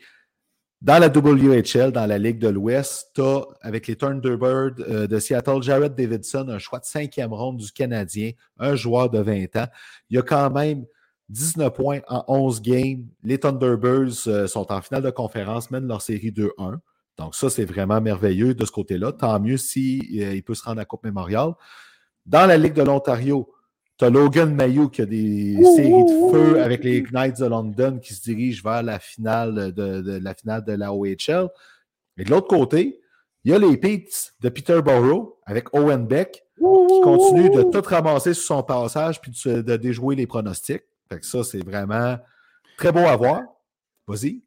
[0.85, 5.17] Dans la WHL, dans la Ligue de l'Ouest, tu as, avec les Thunderbirds euh, de
[5.17, 9.65] Seattle, Jared Davidson, un choix de cinquième ronde du Canadien, un joueur de 20 ans.
[10.11, 10.85] Il y a quand même
[11.29, 13.03] 19 points en 11 games.
[13.23, 16.77] Les Thunderbirds euh, sont en finale de conférence, mènent leur série 2-1.
[17.17, 19.11] Donc, ça, c'est vraiment merveilleux de ce côté-là.
[19.11, 21.53] Tant mieux s'il si, euh, peut se rendre à Coupe Mémorial.
[22.27, 23.51] Dans la Ligue de l'Ontario,
[23.97, 27.99] tu as Logan Mayou qui a des séries de feu avec les Knights de London
[27.99, 31.49] qui se dirigent vers la finale de, la finale de la OHL.
[32.17, 32.99] Et de l'autre côté,
[33.43, 38.33] il y a les Peets de Peterborough avec Owen Beck qui continue de tout ramasser
[38.33, 40.83] sur son passage puis de, déjouer les pronostics.
[41.09, 42.17] Fait que ça, c'est vraiment
[42.77, 43.43] très beau à voir.
[44.07, 44.41] Vas-y.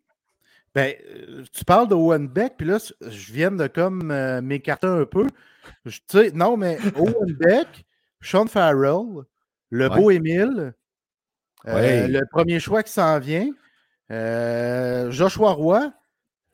[0.74, 4.86] Ben, euh, tu parles de Owen Beck, puis là, je viens de comme euh, m'écarter
[4.86, 5.26] un peu.
[5.84, 7.86] Tu sais, non, mais Owen Beck,
[8.20, 9.24] Sean Farrell,
[9.70, 10.74] le beau Émile.
[11.66, 13.50] Euh, le premier choix qui s'en vient.
[14.10, 15.92] Euh, Joshua Roy.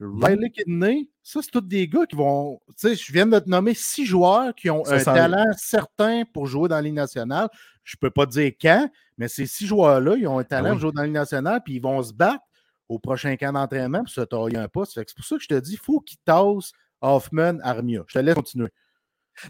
[0.00, 1.10] Riley Kidney.
[1.22, 2.60] Ça, c'est tous des gars qui vont.
[2.68, 6.46] Tu sais, je viens de te nommer six joueurs qui ont un talent certain pour
[6.46, 7.48] jouer dans la nationale.
[7.84, 10.70] Je ne peux pas dire quand, mais ces six joueurs-là, ils ont un ah talent
[10.70, 12.42] pour jouer dans la nationale, puis ils vont se battre
[12.88, 14.92] au prochain camp d'entraînement pour se tailler un poste.
[14.94, 18.02] C'est pour ça que je te dis, il faut qu'il tasse Hoffman, Armia.
[18.06, 18.70] Je te laisse continuer.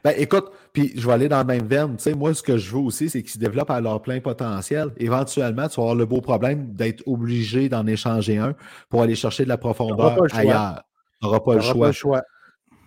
[0.02, 1.96] Ben, écoute, puis je vais aller dans le même veine.
[1.96, 4.20] Tu sais, moi, ce que je veux aussi, c'est qu'ils se développent à leur plein
[4.20, 4.90] potentiel.
[4.96, 8.54] Éventuellement, tu vas avoir le beau problème d'être obligé d'en échanger un
[8.88, 10.82] pour aller chercher de la profondeur ailleurs.
[11.20, 11.80] Tu n'auras pas, le choix.
[11.80, 12.22] Pas le choix.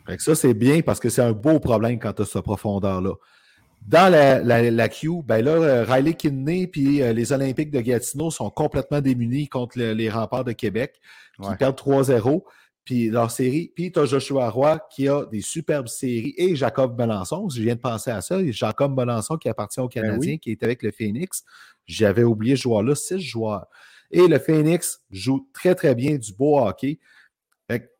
[0.05, 2.43] Fait que ça, c'est bien parce que c'est un beau problème quand tu as cette
[2.43, 3.13] profondeur-là.
[3.87, 8.31] Dans la, la, queue, ben là, euh, Riley Kidney puis euh, les Olympiques de Gatineau
[8.31, 10.99] sont complètement démunis contre les remparts de Québec,
[11.41, 12.43] qui perdent 3-0
[12.87, 13.73] puis leur série.
[13.75, 17.49] Puis tu as Joshua Roy qui a des superbes séries et Jacob Melançon.
[17.49, 18.39] Je viens de penser à ça.
[18.49, 21.43] Jacob Melançon qui appartient au ben Canadien, qui est avec le Phoenix.
[21.85, 23.67] J'avais oublié ce joueur-là, six joueurs.
[24.09, 26.99] Et le Phoenix joue très, très bien du beau hockey.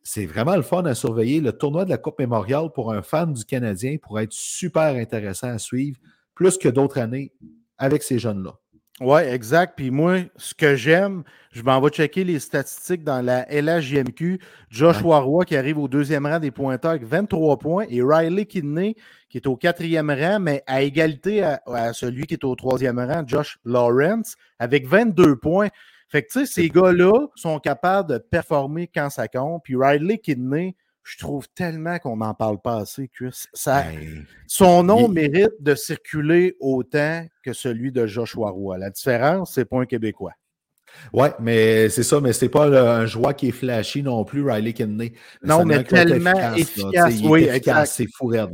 [0.03, 1.41] C'est vraiment le fun à surveiller.
[1.41, 5.49] Le tournoi de la Coupe Mémoriale pour un fan du Canadien pourrait être super intéressant
[5.49, 5.99] à suivre,
[6.33, 7.33] plus que d'autres années
[7.77, 8.57] avec ces jeunes-là.
[8.99, 9.73] Oui, exact.
[9.75, 14.39] Puis moi, ce que j'aime, je m'en vais checker les statistiques dans la LHJMQ.
[14.71, 18.95] Joshua Roy qui arrive au deuxième rang des pointeurs avec 23 points et Riley Kidney
[19.29, 23.23] qui est au quatrième rang, mais à égalité à, celui qui est au troisième rang,
[23.27, 25.67] Josh Lawrence, avec 22 points.
[26.09, 29.61] Fait que tu sais, ces gars-là sont capables de performer quand ça compte.
[29.63, 30.75] Puis Riley Kidney,
[31.07, 33.45] je trouve tellement qu'on n'en parle pas assez, Chris.
[33.53, 38.77] Ça, ben, son nom mérite de circuler autant que celui de Joshua Roy.
[38.77, 40.33] La différence, c'est pas un Québécois.
[41.13, 44.73] Oui, mais c'est ça, mais c'est pas un joueur qui est flashy non plus, Riley
[44.73, 45.13] Kidney.
[45.43, 47.15] Non, mais tellement efficace.
[47.23, 48.47] oui, efficace, c'est fou là.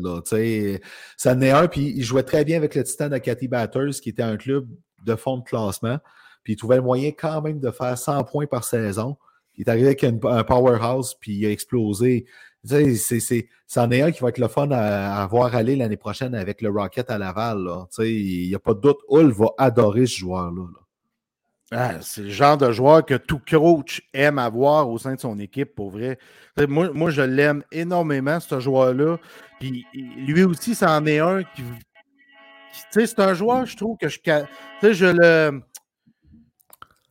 [1.17, 4.09] Ça n'est un, puis il jouait très bien avec le Titan de Cathy Batters, qui
[4.09, 4.67] était un club
[5.05, 5.97] de fond de classement.
[6.43, 9.17] Puis il trouvait le moyen quand même de faire 100 points par saison.
[9.57, 12.25] Il est arrivé avec un powerhouse, puis il a explosé.
[13.67, 16.69] C'en est un qui va être le fun à, voir aller l'année prochaine avec le
[16.69, 17.67] Rocket à Laval.
[17.99, 18.99] Il n'y a pas de doute.
[19.09, 20.63] Hull va adorer ce joueur-là.
[21.71, 25.39] Ah, c'est le genre de joueur que tout coach aime avoir au sein de son
[25.39, 26.19] équipe, pour vrai.
[26.67, 29.17] Moi, moi je l'aime énormément, ce joueur-là.
[29.59, 31.63] Puis lui aussi, c'en est un qui.
[32.91, 34.19] c'est un joueur, je trouve que je.
[34.83, 35.63] Je le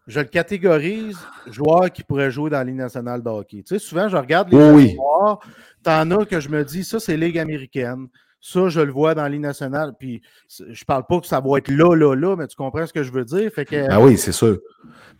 [0.07, 3.63] je le catégorise joueur qui pourrait jouer dans la Ligue nationale de hockey.
[3.63, 4.95] Tu sais, souvent, je regarde les oui.
[4.95, 5.41] joueurs,
[5.83, 8.09] t'en as que je me dis, ça, c'est Ligue américaine.
[8.41, 9.95] Ça, je le vois dans la Ligue nationale.
[9.97, 12.93] Puis, je parle pas que ça va être là, là, là, mais tu comprends ce
[12.93, 13.53] que je veux dire?
[13.53, 13.87] Fait que...
[13.89, 14.59] Ah oui, c'est sûr.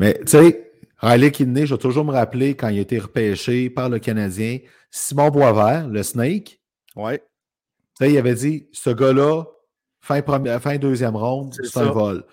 [0.01, 3.71] Mais, tu sais, Riley Kidney, je vais toujours me rappeler quand il a été repêché
[3.71, 4.59] par le Canadien,
[4.91, 6.61] Simon Boisvert, le Snake.
[6.97, 7.19] Ouais.
[7.99, 9.45] Tu sais, il avait dit, ce gars-là,
[10.01, 10.23] fin,
[10.59, 12.25] fin deuxième ronde, c'est un vol.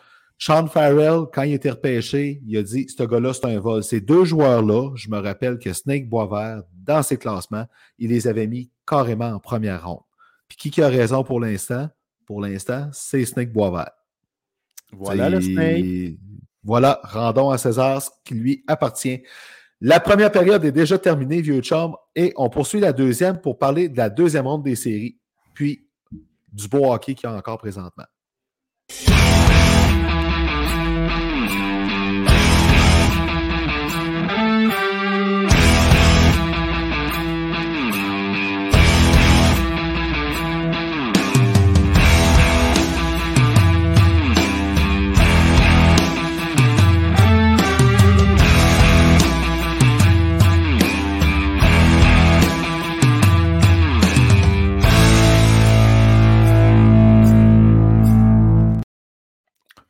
[0.42, 3.84] Sean Farrell, quand il était repêché, il a dit ce gars-là, c'est un vol.
[3.84, 7.66] Ces deux joueurs-là, je me rappelle que Snake Boisvert, dans ses classements,
[7.98, 10.00] il les avait mis carrément en première ronde.
[10.48, 11.90] Puis qui, qui a raison pour l'instant?
[12.26, 13.92] Pour l'instant, c'est Snake Boisvert.
[14.94, 16.18] Voilà le Snake.
[16.64, 19.22] Voilà, rendons à César ce qui lui appartient.
[19.82, 23.90] La première période est déjà terminée, vieux chum, et on poursuit la deuxième pour parler
[23.90, 25.20] de la deuxième ronde des séries,
[25.54, 25.86] puis
[26.52, 28.06] du beau hockey qu'il y a encore présentement.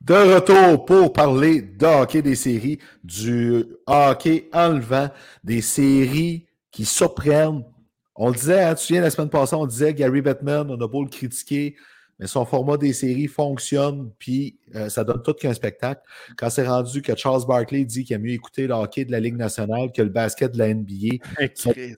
[0.09, 5.09] De retour pour parler de hockey des séries, du hockey enlevant,
[5.43, 7.63] des séries qui surprennent.
[8.15, 10.81] On le disait, hein, tu te souviens, la semaine passée, on disait Gary Bettman, on
[10.81, 11.75] a beau le critiquer,
[12.17, 16.01] mais son format des séries fonctionne, puis euh, ça donne tout qu'un spectacle.
[16.35, 19.19] Quand c'est rendu que Charles Barkley dit qu'il a mieux écouter le hockey de la
[19.19, 21.17] Ligue nationale que le basket de la NBA,
[21.55, 21.97] c'est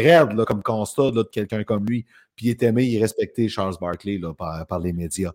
[0.00, 2.06] raide là, comme constat de quelqu'un comme lui.
[2.36, 5.32] Puis il est aimé, il est respecté, Charles Barkley, là, par, par les médias.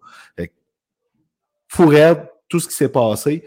[1.68, 3.44] Fourette, tout ce qui s'est passé.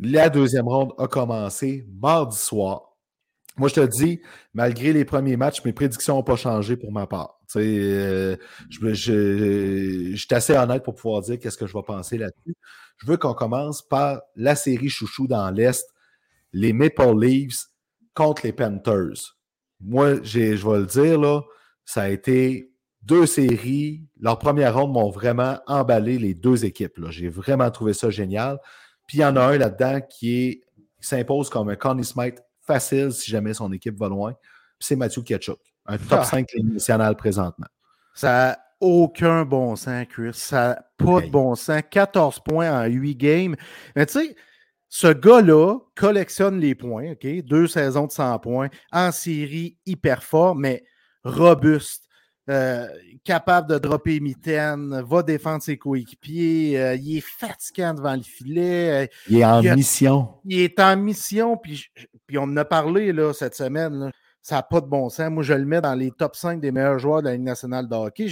[0.00, 2.92] La deuxième ronde a commencé mardi soir.
[3.56, 4.20] Moi, je te dis,
[4.54, 7.38] malgré les premiers matchs, mes prédictions n'ont pas changé pour ma part.
[7.56, 8.36] Euh,
[8.70, 12.56] je, je, suis assez honnête pour pouvoir dire qu'est-ce que je vais penser là-dessus.
[12.96, 15.86] Je veux qu'on commence par la série chouchou dans l'Est,
[16.52, 17.66] les Maple Leafs
[18.14, 19.36] contre les Panthers.
[19.80, 21.42] Moi, je vais le dire, là,
[21.84, 22.71] ça a été
[23.02, 24.02] deux séries.
[24.20, 27.00] Leur première ronde m'ont vraiment emballé les deux équipes.
[27.10, 28.58] J'ai vraiment trouvé ça génial.
[29.06, 30.62] Puis il y en a un là-dedans qui
[31.00, 34.34] s'impose comme un Connie Smith facile si jamais son équipe va loin.
[34.78, 36.58] c'est Mathieu Ketchuk, un top 5 ah.
[36.62, 37.66] national présentement.
[38.14, 40.34] Ça n'a aucun bon sens, Chris.
[40.34, 41.82] Ça n'a pas de bon sens.
[41.90, 43.56] 14 points en 8 games.
[43.96, 44.36] Mais tu sais,
[44.88, 47.26] ce gars-là collectionne les points, OK?
[47.44, 50.84] Deux saisons de 100 points, en série, hyper fort, mais
[51.24, 52.08] robuste.
[52.50, 52.88] Euh,
[53.22, 59.04] capable de dropper mitaine, va défendre ses coéquipiers, euh, il est fatiguant devant le filet.
[59.04, 60.28] Euh, il est en mission.
[60.44, 61.86] Il est en mission, puis,
[62.26, 64.10] puis on en a parlé là, cette semaine.
[64.40, 65.30] ça n'a pas de bon sens.
[65.30, 67.88] Moi, je le mets dans les top 5 des meilleurs joueurs de la Ligue nationale
[67.88, 68.26] de hockey.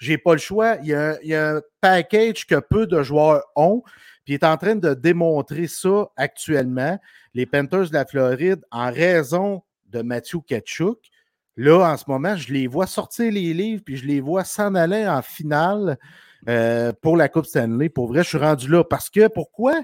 [0.00, 0.76] J'ai pas le choix.
[0.82, 3.82] Il y, a, il y, a, un package que peu de joueurs ont.
[4.24, 6.98] Puis il est en train de démontrer ça actuellement.
[7.34, 10.98] Les Panthers de la Floride, en raison de Matthew Ketchuk,
[11.56, 14.74] Là, en ce moment, je les vois sortir les livres, puis je les vois s'en
[14.74, 15.98] aller en finale
[16.48, 17.88] euh, pour la Coupe Stanley.
[17.88, 18.84] Pour vrai, je suis rendu là.
[18.84, 19.74] Parce que pourquoi?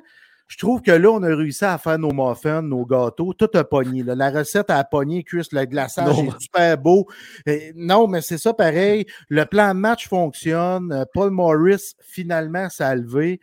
[0.50, 3.62] Je trouve que là, on a réussi à faire nos muffins, nos gâteaux, tout a
[3.62, 4.02] pogné.
[4.02, 7.06] La recette a pogné, Chris, le glaçage est super beau.
[7.76, 9.06] non, mais c'est ça pareil.
[9.28, 10.90] Le plan de match fonctionne.
[10.90, 13.40] Euh, Paul Morris, finalement, ça a levé.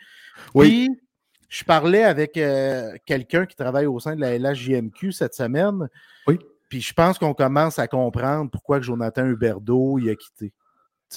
[0.54, 0.68] Oui.
[0.68, 1.02] Puis,
[1.48, 5.88] je parlais avec euh, quelqu'un qui travaille au sein de la LHJMQ cette semaine.
[6.28, 6.40] Oui.
[6.70, 10.54] Puis je pense qu'on commence à comprendre pourquoi Jonathan Huberdeau il a quitté.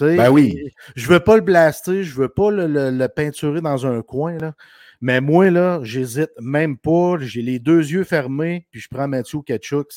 [0.00, 0.70] ben oui.
[0.94, 4.54] Je veux pas le blaster, je veux pas le, peinturer dans un coin, là.
[5.02, 7.14] Mais moi, là, j'hésite même pas.
[7.20, 9.90] J'ai les deux yeux fermés, puis je prends Mathieu Kachuk.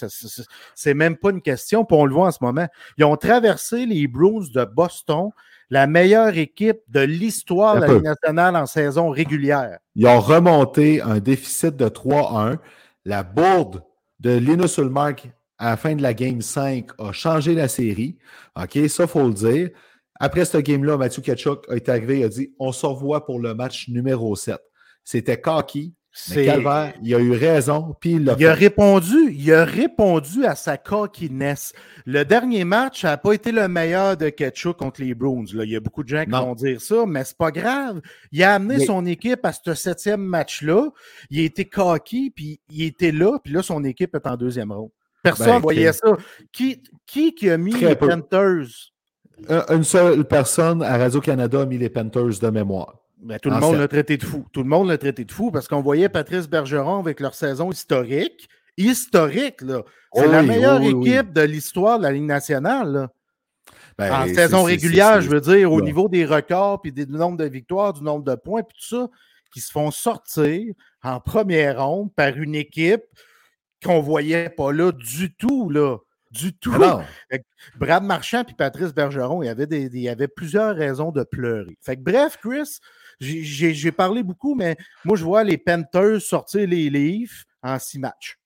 [0.75, 2.67] C'est même pas une question, puis on le voit en ce moment.
[2.97, 5.31] Ils ont traversé les Bruins de Boston,
[5.69, 9.79] la meilleure équipe de l'histoire de la Ligue nationale en saison régulière.
[9.95, 12.57] Ils ont remonté un déficit de 3-1.
[13.05, 13.83] La bourde
[14.21, 18.17] de Linus Ulmark à la fin de la game 5 a changé la série.
[18.55, 19.69] OK, ça, il faut le dire.
[20.19, 23.39] Après ce game-là, Mathieu Kachuk a été arrivé et a dit on se revoit pour
[23.39, 24.57] le match numéro 7.
[25.03, 25.95] C'était cocky.
[26.35, 30.77] Mais Calvaire, il a eu raison, puis il, a, répondu, il a répondu à sa
[30.77, 31.73] cockiness.
[32.05, 35.45] Le dernier match n'a pas été le meilleur de Ketchuk contre les Bruins.
[35.51, 37.99] Il y a beaucoup de gens qui vont dire ça, mais c'est pas grave.
[38.31, 40.91] Il a amené son équipe à ce septième match-là.
[41.31, 44.71] Il a été cocky, puis il était là, puis là, son équipe est en deuxième
[44.71, 44.91] ronde.
[45.23, 46.15] Personne ne voyait ça.
[46.51, 48.67] Qui, qui, qui a mis les Panthers?
[49.69, 52.95] Une seule personne à Radio-Canada a mis les Panthers de mémoire.
[53.17, 54.45] Ben, tout le monde l'a traité de fou.
[54.51, 57.71] Tout le monde l'a traité de fou parce qu'on voyait Patrice Bergeron avec leur saison
[57.71, 58.49] historique.
[58.75, 59.83] Historique, là.
[60.13, 63.07] C'est la meilleure équipe de l'histoire de la Ligue nationale,
[63.97, 67.45] ben, en saison régulière, je veux dire, au niveau des records, puis du nombre de
[67.45, 69.09] victoires, du nombre de points, puis tout ça,
[69.53, 73.03] qui se font sortir en première ronde par une équipe
[73.83, 75.97] qu'on voyait pas là du tout, là.
[76.31, 76.73] Du tout.
[77.77, 81.23] Brad Marchand et Patrice Bergeron, il y, avait des, il y avait plusieurs raisons de
[81.23, 81.77] pleurer.
[81.79, 82.79] Fait que, bref, Chris,
[83.19, 88.39] j'ai parlé beaucoup, mais moi, je vois les Panthers sortir les livres en six matchs.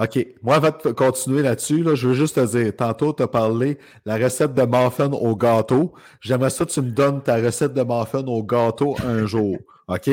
[0.00, 0.26] OK.
[0.42, 3.78] Moi, avant de continuer là-dessus, là, je veux juste te dire, tantôt, tu as parlé
[4.04, 5.92] la recette de muffin au gâteau.
[6.20, 9.58] j'aimerais ça que tu me donnes ta recette de muffin au gâteau un jour.
[9.88, 10.10] OK?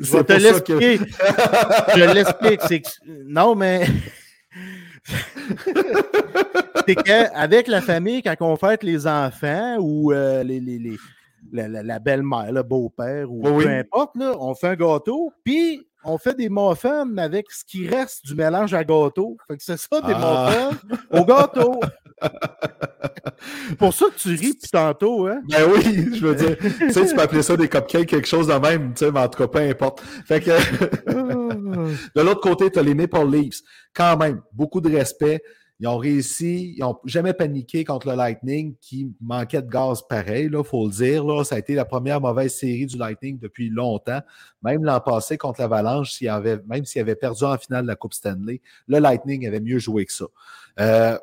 [0.00, 0.98] Je te l'expliquer.
[1.96, 2.86] je l'explique.
[3.06, 3.86] Non, mais.
[6.86, 10.96] c'est qu'avec la famille, quand on fête les enfants ou euh, les, les,
[11.52, 16.34] la, belle-mère, le beau-père ou peu importe, là, on fait un gâteau, puis on fait
[16.34, 19.36] des muffins avec ce qui reste du mélange à gâteau.
[19.46, 20.70] Fait que c'est ça, des ah.
[20.70, 21.80] muffins au gâteau.
[23.78, 25.40] Pour ça que tu ris puis tantôt, hein?
[25.48, 26.56] Ben oui, je veux dire.
[26.58, 29.20] tu sais, tu peux appeler ça des cupcakes, quelque chose de même, tu sais, mais
[29.20, 30.02] en tout cas, peu importe.
[30.26, 30.50] Fait que.
[32.14, 33.60] de l'autre côté, tu as les Maple Leafs.
[33.94, 35.42] Quand même, beaucoup de respect.
[35.80, 40.50] Ils ont réussi, ils n'ont jamais paniqué contre le Lightning qui manquait de gaz pareil,
[40.52, 41.24] il faut le dire.
[41.24, 41.42] Là.
[41.42, 44.20] Ça a été la première mauvaise série du Lightning depuis longtemps.
[44.62, 48.12] Même l'an passé contre l'Avalanche, avait, même s'il avait perdu en finale de la Coupe
[48.12, 50.26] Stanley, le Lightning avait mieux joué que ça.
[50.80, 51.18] Euh,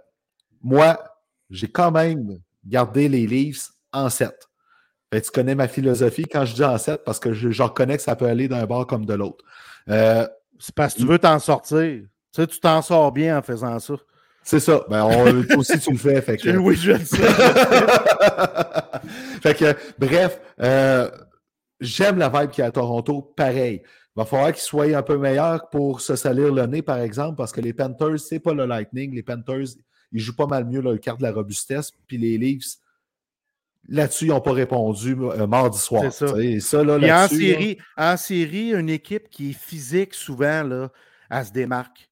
[0.63, 0.97] moi,
[1.51, 4.33] j'ai quand même gardé les Leafs en 7.
[5.11, 8.15] tu connais ma philosophie quand je dis en 7 parce que je, reconnais que ça
[8.15, 9.45] peut aller d'un bord comme de l'autre.
[9.89, 11.77] Euh, c'est parce que tu veux t'en sortir.
[11.77, 13.93] Tu sais, tu t'en sors bien en faisant ça.
[14.47, 14.85] C'est ça.
[14.89, 16.21] Ben, on, aussi, tu le fais.
[16.21, 16.55] Fait que...
[16.55, 17.17] Oui, je le sais.
[19.41, 21.11] fait que, bref, euh,
[21.81, 23.33] j'aime la vibe qui est à Toronto.
[23.35, 23.81] Pareil.
[23.83, 27.35] Il va falloir qu'ils soient un peu meilleurs pour se salir le nez, par exemple,
[27.35, 29.13] parce que les Panthers, c'est pas le Lightning.
[29.13, 29.67] Les Panthers,
[30.13, 31.91] ils jouent pas mal mieux le carte de la robustesse.
[32.07, 32.77] Puis les Leafs,
[33.89, 36.03] là-dessus, ils n'ont pas répondu euh, mardi soir.
[36.09, 36.61] C'est ça.
[36.61, 40.89] ça là, en, série, en série, une équipe qui est physique, souvent, là,
[41.29, 42.09] elle se démarque.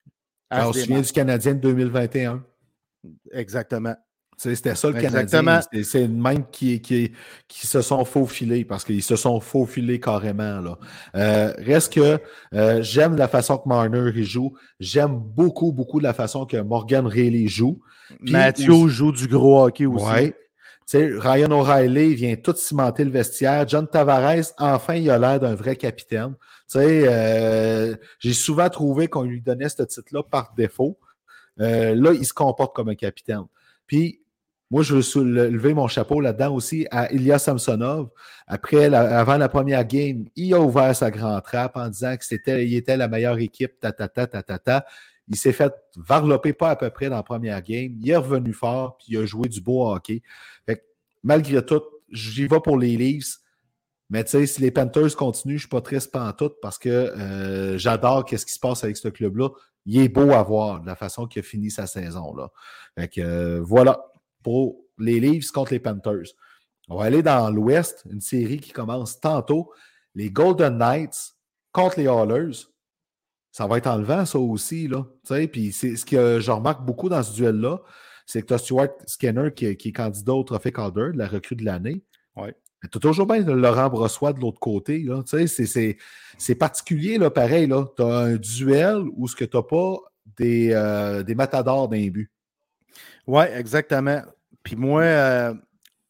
[0.50, 2.43] Alors, on se souvient du Canadien de 2021.
[3.32, 3.96] Exactement.
[4.38, 5.62] C'était ça le Canadien.
[5.84, 7.14] C'est une même qui, qui,
[7.48, 10.60] qui se sont faufilés parce qu'ils se sont faufilés carrément.
[10.60, 10.78] Là.
[11.16, 12.20] Euh, reste que
[12.54, 14.54] euh, j'aime la façon que Marner joue.
[14.80, 17.80] J'aime beaucoup, beaucoup la façon que Morgan Reilly joue.
[18.20, 20.06] Mathieu joue du gros hockey aussi.
[20.06, 20.36] Ouais.
[20.93, 23.68] Ryan O'Reilly vient tout cimenter le vestiaire.
[23.68, 26.36] John Tavares, enfin, il a l'air d'un vrai capitaine.
[26.68, 30.99] Sais, j'ai souvent trouvé qu'on lui donnait ce titre-là par défaut.
[31.57, 33.45] là, il se comporte comme un capitaine.
[33.88, 34.22] Puis,
[34.72, 38.09] moi, je veux lever mon chapeau là-dedans aussi à Ilya Samsonov.
[38.47, 42.66] Après, avant la première game, il a ouvert sa grande trappe en disant que c'était,
[42.66, 43.74] il était la meilleure équipe.
[45.28, 47.95] Il s'est fait varloper pas à peu près dans la première game.
[48.01, 50.24] Il est revenu fort, puis il a joué du beau hockey.
[51.24, 53.38] malgré tout, j'y vais pour les Leafs.
[54.10, 56.89] Mais tu sais, si les Panthers continuent, je ne suis pas triste tout parce que
[56.89, 59.49] euh, j'adore ce qui se passe avec ce club-là.
[59.86, 62.36] Il est beau à voir de la façon qu'il a fini sa saison.
[62.36, 62.51] Là.
[62.97, 63.99] Fait que, euh, voilà
[64.43, 66.34] pour les Leafs contre les Panthers.
[66.88, 69.72] On va aller dans l'Ouest, une série qui commence tantôt.
[70.14, 71.36] Les Golden Knights
[71.72, 72.68] contre les Hallers.
[73.51, 74.88] Ça va être enlevant, ça aussi.
[74.88, 75.06] Là.
[75.47, 77.82] Puis ce que je remarque beaucoup dans ce duel-là,
[78.26, 81.64] c'est que tu as Stuart Skinner qui, est candidat au Trophée Calder, la recrue de
[81.64, 82.03] l'année.
[82.36, 82.56] Ouais.
[82.92, 85.06] Tu as toujours bien Laurent Brossois de l'autre côté.
[86.38, 87.70] C'est particulier, là, pareil.
[87.96, 89.98] Tu as un duel où ce que tu n'as pas
[90.38, 92.32] des, euh, des matadors d'un but.
[93.28, 94.22] Oui, exactement.
[94.64, 95.54] Puis moi, euh,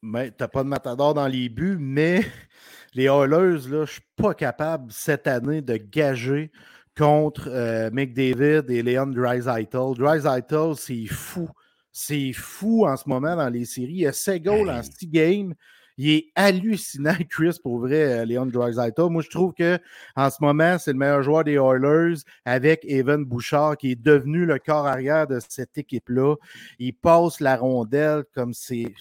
[0.02, 2.24] ben, tu n'as pas de matador dans les buts, mais
[2.94, 6.52] les Oilers, je ne suis pas capable cette année de gager
[6.98, 9.96] contre euh, McDavid et Leon Dreisaitl.
[9.98, 11.50] Dreisaitl, c'est fou.
[11.92, 13.94] C'est fou en ce moment dans les séries.
[13.94, 15.54] Il y a 7 goals en 6 games.
[15.98, 19.10] Il est hallucinant, Chris, pour vrai, euh, Leon Draisaitl.
[19.10, 19.80] Moi, je trouve que
[20.16, 24.46] en ce moment, c'est le meilleur joueur des Oilers avec Evan Bouchard, qui est devenu
[24.46, 26.36] le corps arrière de cette équipe-là.
[26.80, 28.94] Il passe la rondelle comme c'est.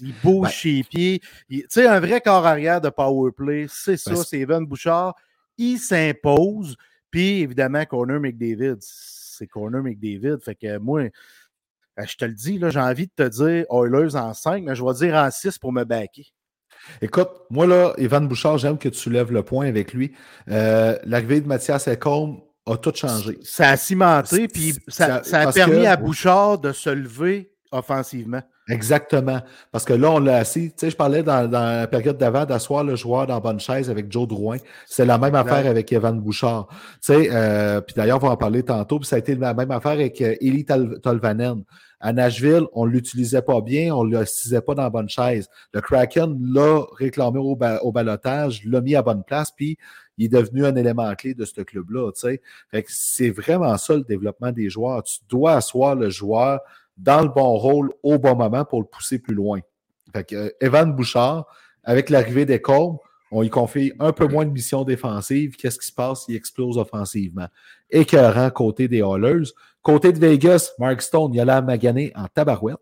[0.00, 1.20] Il bouge ben ses pieds.
[1.50, 5.16] Tu sais, un vrai corps arrière de power play, c'est ça, c'est Evan Bouchard.
[5.56, 6.76] Il s'impose.
[7.10, 10.38] Puis, évidemment, Corner McDavid, c'est Corner McDavid.
[10.40, 11.10] Fait que moi, ben,
[12.06, 14.94] je te le dis, j'ai envie de te dire Oilers en 5, mais je vais
[14.94, 16.32] dire en 6 pour me backer.
[17.02, 20.12] Écoute, moi, là, Evan Bouchard, j'aime que tu lèves le point avec lui.
[20.48, 23.38] Euh, l'arrivée de Mathias Ekholm a tout changé.
[23.42, 28.42] Ça a cimenté, puis ça, a permis à Bouchard de se lever offensivement.
[28.68, 29.40] Exactement.
[29.72, 30.70] Parce que là, on l'a assis.
[30.70, 34.12] Tu sais, je parlais dans, la période d'avant d'asseoir le joueur dans bonne chaise avec
[34.12, 34.58] Joe Drouin.
[34.86, 36.68] C'est la même affaire avec Evan Bouchard.
[36.70, 38.98] Tu sais, euh, puis d'ailleurs, on va en parler tantôt.
[38.98, 41.64] Puis ça a été la même affaire avec euh, Eli Tolvanen.
[42.00, 45.48] À Nashville, on ne l'utilisait pas bien, on ne l'assisait pas dans la bonne chaise.
[45.72, 47.56] Le Kraken l'a réclamé au,
[47.92, 49.76] balotage, l'a mis à bonne place, puis
[50.16, 52.12] il est devenu un élément clé de ce club-là.
[52.86, 55.02] C'est vraiment ça le développement des joueurs.
[55.02, 56.60] Tu dois asseoir le joueur
[56.96, 59.60] dans le bon rôle au bon moment pour le pousser plus loin.
[60.12, 61.46] Fait que, euh, Evan Bouchard,
[61.84, 62.98] avec l'arrivée des Corbes,
[63.30, 65.56] on y confie un peu moins de missions défensives.
[65.56, 66.24] Qu'est-ce qui se passe?
[66.28, 67.48] Il explose offensivement.
[67.90, 69.50] Écœurant côté des Hallers.
[69.82, 72.78] Côté de Vegas, Mark Stone, il a l'air magané en tabarouette.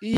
[0.00, 0.12] il...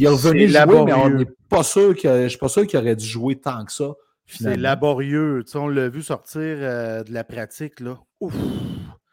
[0.00, 2.96] est revenu jouer, mais on n'est pas sûr que je suis pas sûr qu'il aurait
[2.96, 3.92] dû jouer tant que ça.
[4.28, 5.42] C'est laborieux.
[5.44, 7.80] Tu sais, on l'a vu sortir euh, de la pratique.
[7.80, 7.98] Là.
[8.20, 8.34] Ouf.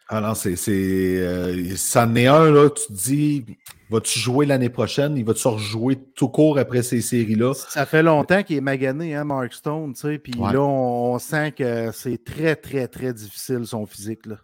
[0.10, 0.56] Alors, c'est.
[0.70, 3.46] Euh, ça en est un, là, tu te dis,
[3.90, 5.18] vas-tu jouer l'année prochaine?
[5.18, 7.54] Il va-tu rejouer tout court après ces séries-là?
[7.54, 11.52] Ça fait longtemps qu'il est magané, hein, Mark Stone, tu sais, puis là, on, sent
[11.52, 14.38] que c'est très, très, très difficile, son physique, là.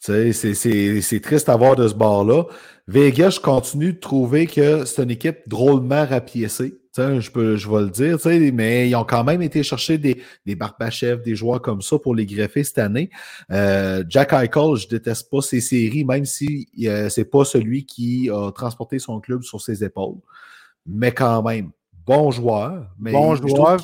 [0.00, 2.44] C'est triste à voir de ce bord-là.
[2.86, 7.82] Vegas, je continue de trouver que c'est une équipe drôlement rapiécée je, peux, je vais
[7.82, 8.18] le dire,
[8.52, 12.14] mais ils ont quand même été chercher des, des Barbachev, des joueurs comme ça pour
[12.14, 13.10] les greffer cette année.
[13.50, 18.30] Euh, Jack Eichel, je déteste pas ses séries, même si euh, c'est pas celui qui
[18.30, 20.18] a transporté son club sur ses épaules.
[20.86, 21.70] Mais quand même,
[22.06, 22.86] bon joueur.
[22.98, 23.80] Mais bon joueur.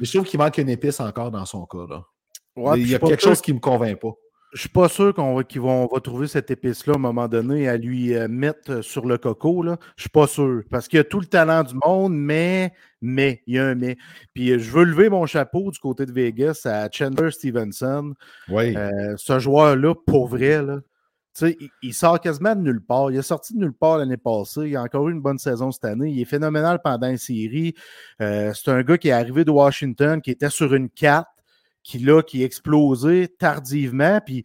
[0.00, 1.86] Je trouve qu'il manque une épice encore dans son cas.
[1.88, 2.76] Là.
[2.76, 4.14] il y a quelque chose qui ne me convainc pas.
[4.52, 7.28] Je suis pas sûr qu'on va, qu'ils vont va trouver cette épice-là à un moment
[7.28, 9.62] donné à lui euh, mettre sur le coco.
[9.62, 9.78] Là.
[9.96, 10.62] Je suis pas sûr.
[10.70, 12.72] Parce qu'il y a tout le talent du monde, mais,
[13.02, 13.98] mais, il y a un mais.
[14.32, 18.14] Puis euh, je veux lever mon chapeau du côté de Vegas à Chandler Stevenson.
[18.48, 18.74] Oui.
[18.74, 20.78] Euh, ce joueur-là, pour vrai, là,
[21.42, 23.10] il, il, sort quasiment de nulle part.
[23.10, 24.62] Il est sorti de nulle part l'année passée.
[24.66, 26.10] Il a encore eu une bonne saison cette année.
[26.10, 27.74] Il est phénoménal pendant une série.
[28.18, 31.28] c'est un gars qui est arrivé de Washington, qui était sur une 4
[31.88, 34.20] qui, là, qui explosé tardivement.
[34.24, 34.44] Puis,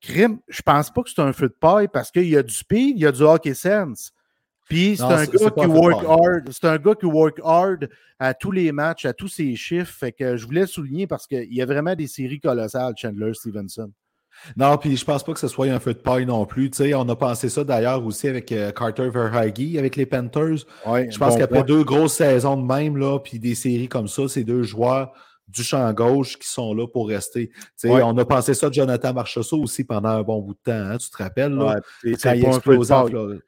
[0.00, 2.54] crime, je pense pas que c'est un feu de paille parce qu'il y a du
[2.54, 4.12] speed, il y a du hockey sense.
[4.70, 6.48] Puis c'est un gars qui work hard.
[6.50, 9.92] C'est un gars qui work hard à tous les matchs, à tous ses chiffres.
[9.92, 13.90] Fait que je voulais souligner parce qu'il y a vraiment des séries colossales, Chandler Stevenson.
[14.56, 16.70] Non, puis je pense pas que ce soit un feu de paille non plus.
[16.94, 20.64] on a pensé ça d'ailleurs aussi avec euh, Carter Verhaeghe, avec les Panthers.
[20.86, 24.44] je pense qu'après deux grosses saisons de même, là, puis des séries comme ça, ces
[24.44, 25.12] deux joueurs
[25.48, 27.50] du champ gauche qui sont là pour rester.
[27.84, 30.72] On a pensé ça de Jonathan Marchessault aussi pendant un bon bout de temps.
[30.72, 31.54] Hein, tu te rappelles?
[31.54, 31.80] Là,
[32.22, 32.84] quand il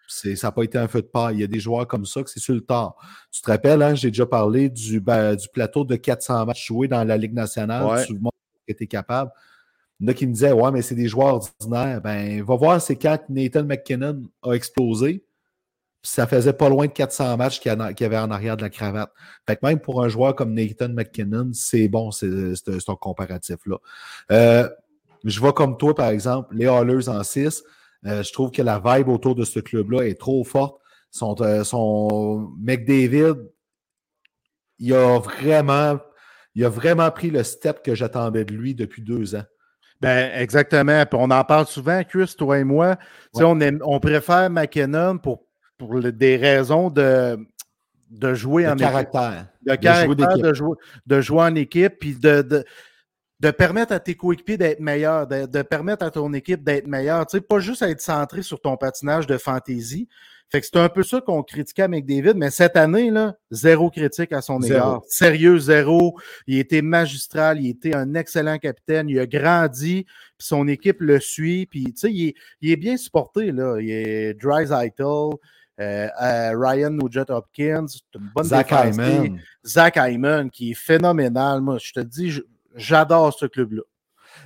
[0.09, 1.37] ça n'a pas été un feu de paille.
[1.37, 2.97] Il y a des joueurs comme ça que c'est sur le tard.
[3.31, 6.89] Tu te rappelles, hein, j'ai déjà parlé du, ben, du plateau de 400 matchs joués
[6.89, 8.05] dans la Ligue nationale.
[8.07, 8.19] Tu
[8.67, 9.31] était capable.
[9.99, 12.01] Il y en a qui me disaient Ouais, mais c'est des joueurs ordinaires.
[12.01, 15.25] Ben, va voir, c'est quand Nathan McKinnon a explosé
[16.03, 19.11] ça faisait pas loin de 400 matchs qu'il y avait en arrière de la cravate.
[19.47, 23.77] Fait que même pour un joueur comme Nathan McKinnon, c'est bon, c'est un comparatif-là.
[24.33, 24.69] Euh,
[25.25, 27.63] je vois comme toi, par exemple, les Hallers en 6.
[28.07, 30.81] Euh, je trouve que la vibe autour de ce club-là est trop forte.
[31.11, 33.35] Son, euh, son McDavid,
[34.79, 35.99] il a vraiment
[36.55, 39.45] il a vraiment pris le step que j'attendais de lui depuis deux ans.
[40.01, 41.05] Ben, exactement.
[41.07, 42.97] Puis on en parle souvent, Chris, toi et moi.
[43.35, 45.45] On, on préfère McKinnon pour
[45.81, 47.39] pour des raisons de,
[48.11, 49.47] de jouer en caractère.
[49.63, 49.67] équipe.
[49.67, 50.77] De caractère, de jouer,
[51.07, 52.65] de jouer, en équipe, puis de,
[53.41, 57.27] de, permettre à tes coéquipiers d'être meilleurs, de, permettre à ton équipe d'être meilleure.
[57.27, 60.07] Tu sais, pas juste être centré sur ton patinage de fantaisie.
[60.51, 63.89] Fait que c'est un peu ça qu'on critiquait avec David, mais cette année, là, zéro
[63.89, 65.01] critique à son égard.
[65.07, 66.19] Sérieux, zéro.
[66.49, 71.21] Il était magistral, il était un excellent capitaine, il a grandi, puis son équipe le
[71.21, 72.35] suit, puis tu sais, il,
[72.73, 73.77] est, bien supporté, là.
[73.81, 75.31] Il est Dry euh,
[75.81, 79.41] Ryan Nugent Hopkins, une bonne Zach Hyman.
[79.65, 81.61] Zach Hyman, qui est phénoménal.
[81.61, 82.41] Moi, je te dis,
[82.75, 83.83] j'adore ce club-là.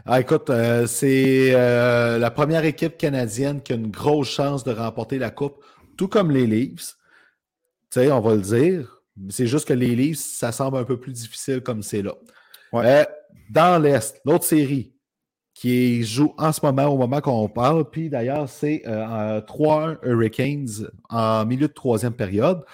[0.07, 4.73] Ah, écoute, euh, c'est euh, la première équipe canadienne qui a une grosse chance de
[4.73, 5.65] remporter la Coupe,
[5.97, 6.97] tout comme les Leafs.
[7.91, 9.03] Tu sais, on va le dire.
[9.31, 12.15] C'est juste que les Leafs, ça semble un peu plus difficile comme c'est là.
[13.51, 14.94] dans l'Est, l'autre série,
[15.55, 17.89] qui joue en ce moment, au moment qu'on parle.
[17.89, 22.65] Puis d'ailleurs, c'est euh, 3-1 Hurricanes en milieu de troisième période.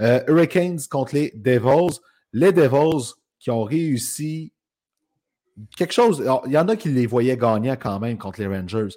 [0.00, 1.98] Euh, Hurricanes contre les Devils.
[2.32, 4.52] Les Devils qui ont réussi
[5.76, 6.22] quelque chose.
[6.46, 8.94] il y en a qui les voyaient gagnants quand même contre les Rangers.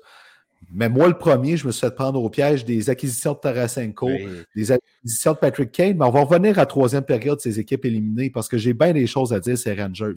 [0.73, 4.09] Mais moi, le premier, je me suis fait prendre au piège des acquisitions de Tarasenko,
[4.55, 5.97] des acquisitions de Patrick Kane.
[5.97, 8.91] Mais on va revenir à la troisième période, ces équipes éliminées, parce que j'ai bien
[8.91, 10.15] des choses à dire, ces Rangers.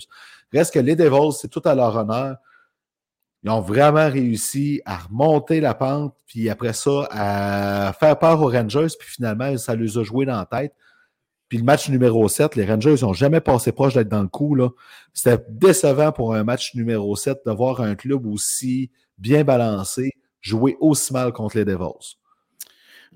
[0.53, 2.37] Reste que les Devils, c'est tout à leur honneur.
[3.45, 8.51] Ils ont vraiment réussi à remonter la pente, puis après ça, à faire peur aux
[8.51, 10.75] Rangers, puis finalement, ça les a joué dans la tête.
[11.49, 14.57] Puis le match numéro 7, les Rangers n'ont jamais passé proche d'être dans le coup.
[15.13, 20.13] C'était décevant pour un match numéro 7 de voir un club aussi bien balancé
[20.43, 22.17] jouer aussi mal contre les Devils.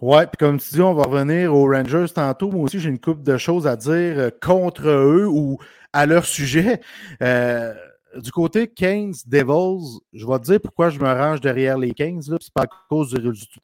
[0.01, 2.51] Ouais, puis comme tu dis, on va revenir aux Rangers tantôt.
[2.51, 5.59] Moi aussi, j'ai une couple de choses à dire euh, contre eux ou
[5.93, 6.81] à leur sujet.
[7.23, 7.75] Euh,
[8.17, 12.35] du côté 15 Devils, je vais te dire pourquoi je me range derrière les 15.
[12.41, 13.13] C'est pas à cause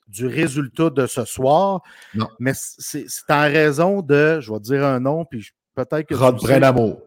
[0.09, 1.82] du, résultat de ce soir.
[2.14, 2.28] Non.
[2.38, 6.14] Mais c'est en raison de, je vais te dire un nom, puis peut-être que.
[6.14, 7.00] Rod Brendamo.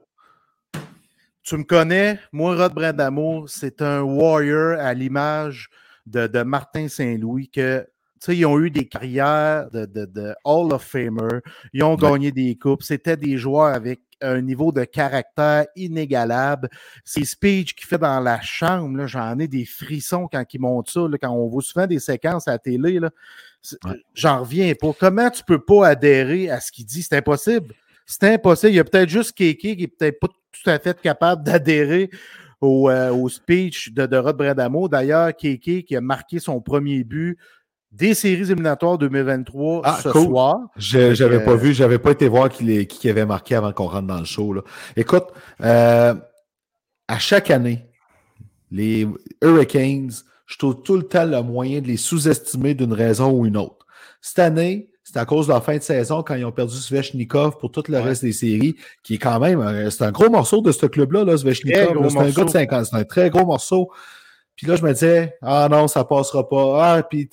[1.43, 5.69] Tu me connais, moi, Rod Brendamo, c'est un warrior à l'image
[6.05, 7.85] de, Martin Saint-Louis que
[8.27, 11.41] ils ont eu des carrières de, de, Hall of Famer,
[11.73, 16.69] ils ont gagné des coupes, c'était des joueurs avec un niveau de caractère inégalable.
[17.03, 21.01] Ces speeches qu'il fait dans la chambre, j'en ai des frissons quand il monte ça,
[21.21, 22.99] quand on voit souvent des séquences à la télé.
[24.13, 24.93] J'en reviens pas.
[24.99, 27.03] Comment tu peux pas adhérer à ce qu'il dit?
[27.03, 27.73] C'est impossible.
[28.05, 28.73] C'est impossible.
[28.73, 32.09] Il y a peut-être juste Kéké qui est peut-être pas tout à fait capable d'adhérer
[32.61, 34.87] au, euh, speech de, de Rod Bradamo.
[34.87, 37.37] D'ailleurs, Kéké qui a marqué son premier but
[37.95, 40.57] des séries éliminatoires 2023 ah, ce soir.
[40.75, 44.07] Je n'avais pas vu, j'avais pas été voir qui, qui avait marqué avant qu'on rentre
[44.07, 44.53] dans le show.
[44.53, 44.61] Là.
[44.97, 45.27] Écoute,
[45.61, 46.13] euh,
[47.07, 47.85] à chaque année,
[48.69, 49.07] les
[49.41, 50.11] Hurricanes,
[50.45, 53.85] je trouve tout le temps le moyen de les sous-estimer d'une raison ou une autre.
[54.21, 57.57] Cette année, c'est à cause de la fin de saison quand ils ont perdu Svechnikov
[57.59, 60.61] pour tout le reste des séries, qui est quand même, euh, c'est un gros morceau
[60.61, 62.09] de ce club-là, là, Svechnikov.
[62.09, 63.89] C'est un gars de 50, c'est un très gros morceau.
[64.57, 66.95] Puis là, je me disais, ah non, ça passera pas.
[66.97, 67.29] Ah, puis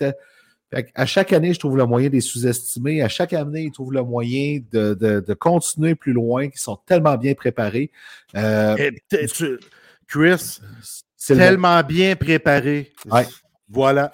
[0.95, 3.03] à chaque année, je trouve le moyen de les sous-estimer.
[3.03, 7.35] À chaque année, ils trouvent le moyen de, continuer plus loin, qu'ils sont tellement bien
[7.35, 7.91] préparés.
[8.37, 8.91] Euh,
[10.09, 10.61] Chris,
[11.27, 12.93] tellement bien préparé.
[13.68, 14.11] Voilà.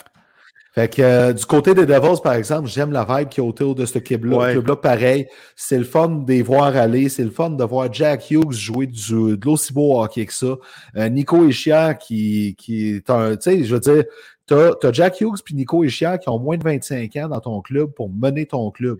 [0.78, 3.74] Fait que euh, du côté des Devils, par exemple, j'aime la vibe qui est autour
[3.74, 4.52] de ce club-là.
[4.52, 5.26] club-là, pareil.
[5.56, 7.08] C'est le fun de les voir aller.
[7.08, 10.54] C'est le fun de voir Jack Hughes jouer du, de l'aussi beau hockey que ça.
[10.96, 13.36] Euh, Nico Ishia qui, qui est un.
[13.36, 14.04] Tu sais, je veux dire,
[14.48, 17.60] tu as, Jack Hughes et Nico Ishia qui ont moins de 25 ans dans ton
[17.60, 18.98] club pour mener ton club.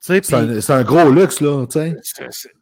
[0.00, 1.66] C'est un, gros luxe, là.
[1.68, 1.94] C'est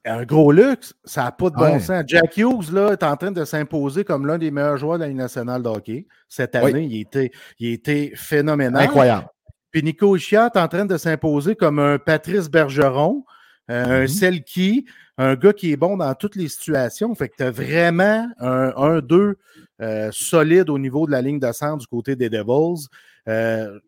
[0.05, 0.93] un gros luxe.
[1.05, 2.03] Ça n'a pas de bon sens.
[2.09, 5.09] Jack Hughes là, est en train de s'imposer comme l'un des meilleurs joueurs de la
[5.09, 6.07] Ligue nationale de hockey.
[6.29, 8.83] Cette année, il, était, il était phénoménal.
[8.83, 9.29] Incroyable.
[9.71, 13.25] Puis Nico Ishia est en train de s'imposer comme un Patrice Bergeron,
[13.71, 14.09] euh, un mm-hmm.
[14.09, 17.15] Selkie, un gars qui est bon dans toutes les situations.
[17.15, 19.35] Fait que tu as vraiment un 1-2
[19.81, 22.87] euh, solide au niveau de la ligne de centre du côté des Devils.
[23.29, 23.79] Euh,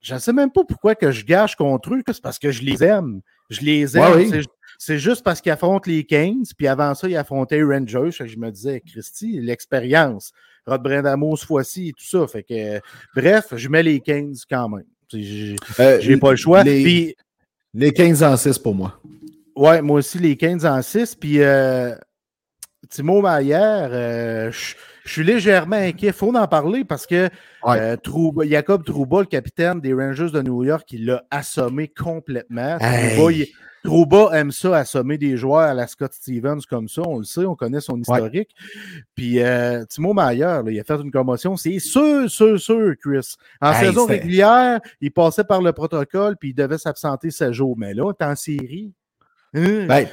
[0.00, 2.62] je ne sais même pas pourquoi que je gâche contre eux, c'est parce que je
[2.62, 3.20] les aime.
[3.50, 4.42] Je les aime.
[4.78, 8.10] C'est juste parce qu'ils affrontent les Kings, puis avant ça, ils affrontaient les Rangers.
[8.12, 10.32] Je me disais, Christy, l'expérience.
[10.66, 12.26] Rod Brindamo ce fois-ci et tout ça.
[12.26, 12.80] Fait que,
[13.14, 14.84] bref, je mets les Kings quand même.
[15.12, 16.64] J'ai euh, pas le choix.
[16.64, 17.16] Les,
[17.74, 19.00] les 15 en 6 pour moi.
[19.54, 21.14] Ouais, moi aussi, les 15 en 6.
[21.14, 21.94] Puis euh,
[22.88, 24.50] Timo Maillard, euh,
[25.06, 26.08] je suis légèrement inquiet.
[26.08, 27.28] Il faut en parler parce que
[27.66, 27.96] euh,
[28.44, 32.76] Jacob Trouba, le capitaine des Rangers de New York, il l'a assommé complètement.
[33.84, 37.02] Trouba, aime ça, assommer des joueurs à la Scott Stevens comme ça.
[37.06, 38.50] On le sait, on connaît son historique.
[39.14, 39.38] Puis
[39.88, 41.56] Timo Maillard, il a fait une commotion.
[41.56, 43.36] C'est sûr, sûr, sûr, Chris.
[43.60, 47.76] En saison régulière, il passait par le protocole puis il devait s'absenter 16 jours.
[47.78, 48.92] Mais là, t'es en série.
[49.54, 49.86] Hein?
[49.86, 50.06] Ben,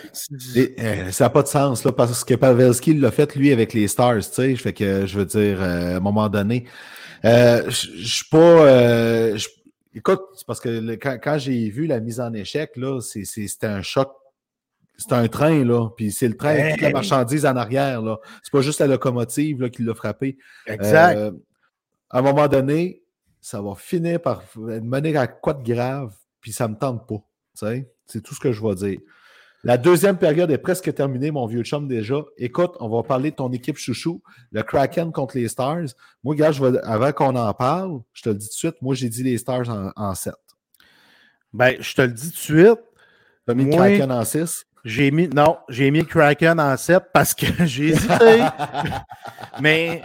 [0.56, 3.88] euh, ça n'a pas de sens, là, parce que Pavelski l'a fait, lui, avec les
[3.88, 4.56] Stars, tu sais.
[4.56, 6.66] Fait que, je veux dire, euh, à un moment donné,
[7.26, 9.38] euh, je suis pas...
[9.94, 14.12] écoute, c'est parce que quand, j'ai vu la mise en échec, là, c'était un choc.
[14.98, 18.20] C'est un train, là, puis c'est le train avec toute la marchandise en arrière, là.
[18.44, 20.38] C'est pas juste la locomotive, là, qui l'a frappé.
[20.68, 21.34] Exact.
[22.10, 23.02] à un moment donné,
[23.42, 27.18] ça va finir par mener à quoi de grave, puis ça me tente pas,
[27.58, 27.92] tu sais.
[28.06, 29.00] C'est tout ce que je vais dire.
[29.66, 32.16] La deuxième période est presque terminée, mon vieux chum, déjà.
[32.38, 35.86] Écoute, on va parler de ton équipe chouchou, le Kraken contre les Stars.
[36.22, 36.51] Moi, gars,
[36.84, 39.38] avant qu'on en parle, je te le dis tout de suite, moi, j'ai dit les
[39.38, 40.34] Stars en, 7.
[41.53, 42.80] Ben, je te le dis tout de suite.
[43.45, 44.66] Tu as mis le Kraken en 6?
[44.84, 48.44] J'ai mis, non, j'ai mis Kraken en 7 parce que j'ai hésité.
[49.62, 50.04] Mais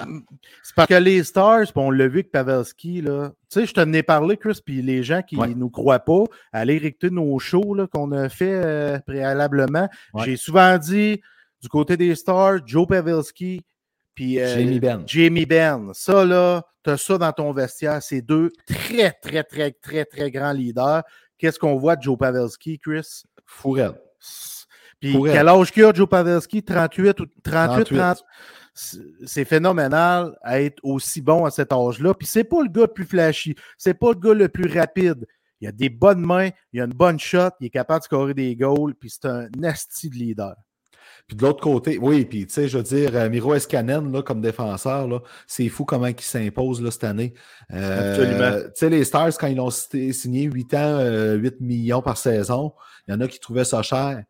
[0.63, 3.33] c'est parce que les Stars, on l'a vu avec Pavelski, là.
[3.51, 6.25] Tu sais, je te ai parlé, Chris, puis les gens qui ne nous croient pas,
[6.53, 9.89] aller écouter nos shows qu'on a fait euh, préalablement.
[10.25, 11.21] J'ai souvent dit,
[11.61, 13.65] du côté des Stars, Joe Pavelski,
[14.15, 15.03] puis euh, Jamie Ben.
[15.07, 15.91] Jamie Ben.
[15.93, 18.03] Ça, là, tu as ça dans ton vestiaire.
[18.03, 21.03] C'est deux très, très, très, très, très grands leaders.
[21.37, 23.23] Qu'est-ce qu'on voit de Joe Pavelski, Chris?
[23.45, 23.95] Fourette.
[25.01, 26.63] Puis quel âge qu'il a, Joe Pavelski?
[26.63, 28.25] 38 ou 38, 30.
[28.75, 32.15] C'est phénoménal à être aussi bon à cet âge-là.
[32.15, 33.57] Puis c'est pas le gars le plus flashy.
[33.77, 35.27] C'est pas le gars le plus rapide.
[35.61, 38.35] Il a des bonnes mains, il a une bonne shot, il est capable de scorer
[38.35, 40.55] des goals, puis c'est un nasty de leader.
[41.27, 44.23] Puis de l'autre côté, oui, puis tu sais, je veux dire, euh, Miro Escanen, là,
[44.23, 47.35] comme défenseur, là, c'est fou comment il s'impose là, cette année.
[47.73, 48.69] Euh, Absolument.
[48.69, 52.73] Tu sais, les Stars, quand ils l'ont signé 8 ans, 8 euh, millions par saison,
[53.07, 54.23] il y en a qui trouvaient ça cher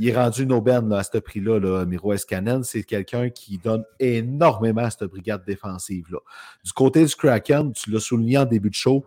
[0.00, 2.64] il est rendu une aubaine à ce prix-là, là, Miro Escanen.
[2.64, 6.18] C'est quelqu'un qui donne énormément à cette brigade défensive-là.
[6.64, 9.04] Du côté du Kraken, tu l'as souligné en début de show,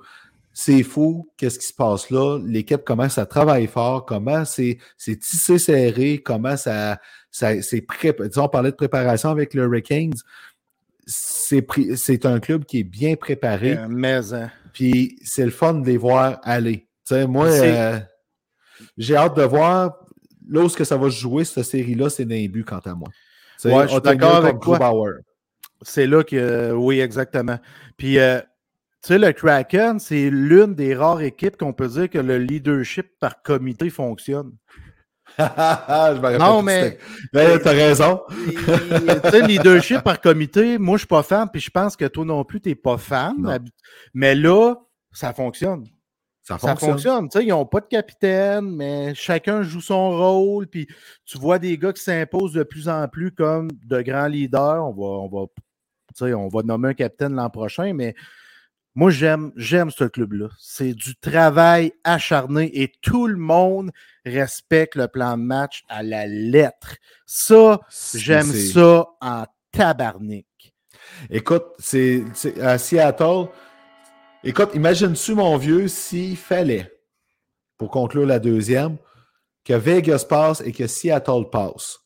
[0.53, 2.37] c'est fou, qu'est-ce qui se passe là?
[2.45, 4.77] L'équipe commence à travailler fort, comment c'est
[5.19, 6.99] tissé serré, comment ça,
[7.31, 8.15] ça c'est prêt.
[8.19, 10.13] Disons, on parlait de préparation avec le Hurricanes.
[11.07, 13.79] C'est un club qui est bien préparé.
[13.89, 14.51] mais, hein.
[14.73, 16.87] Puis c'est le fun de les voir aller.
[17.27, 17.99] moi, euh,
[18.97, 20.02] j'ai hâte de voir
[20.49, 23.09] là où que ça va jouer, cette série-là, c'est d'un but, quant à moi.
[23.65, 24.79] Ouais, je suis d'accord avec toi.
[25.81, 27.59] C'est là que, oui, exactement.
[27.97, 28.39] Puis, euh,
[29.01, 33.07] tu sais, le Kraken, c'est l'une des rares équipes qu'on peut dire que le leadership
[33.19, 34.53] par comité fonctionne.
[36.39, 36.97] non, mais.
[37.33, 38.21] mais t'as raison.
[38.29, 42.23] tu sais, leadership par comité, moi, je suis pas fan, puis je pense que toi
[42.23, 43.59] non plus, t'es pas fan.
[44.13, 44.75] Mais là,
[45.11, 45.85] ça fonctionne.
[46.43, 47.29] Ça fonctionne.
[47.41, 50.67] ils n'ont pas de capitaine, mais chacun joue son rôle.
[50.67, 50.87] Puis
[51.25, 54.85] tu vois des gars qui s'imposent de plus en plus comme de grands leaders.
[54.85, 58.13] On va, on va, on va nommer un capitaine l'an prochain, mais
[58.95, 60.49] moi, j'aime, j'aime ce club-là.
[60.59, 63.91] C'est du travail acharné et tout le monde
[64.23, 66.97] respecte le plan de match à la lettre.
[67.25, 67.79] Ça,
[68.13, 70.45] j'aime ça en tabarnak.
[71.31, 72.23] Écoute, c'est
[72.61, 73.47] à Seattle,
[74.45, 76.91] Écoute, imagine-tu, mon vieux, s'il fallait,
[77.77, 78.97] pour conclure la deuxième,
[79.63, 81.99] que Vegas passe et que Seattle passe?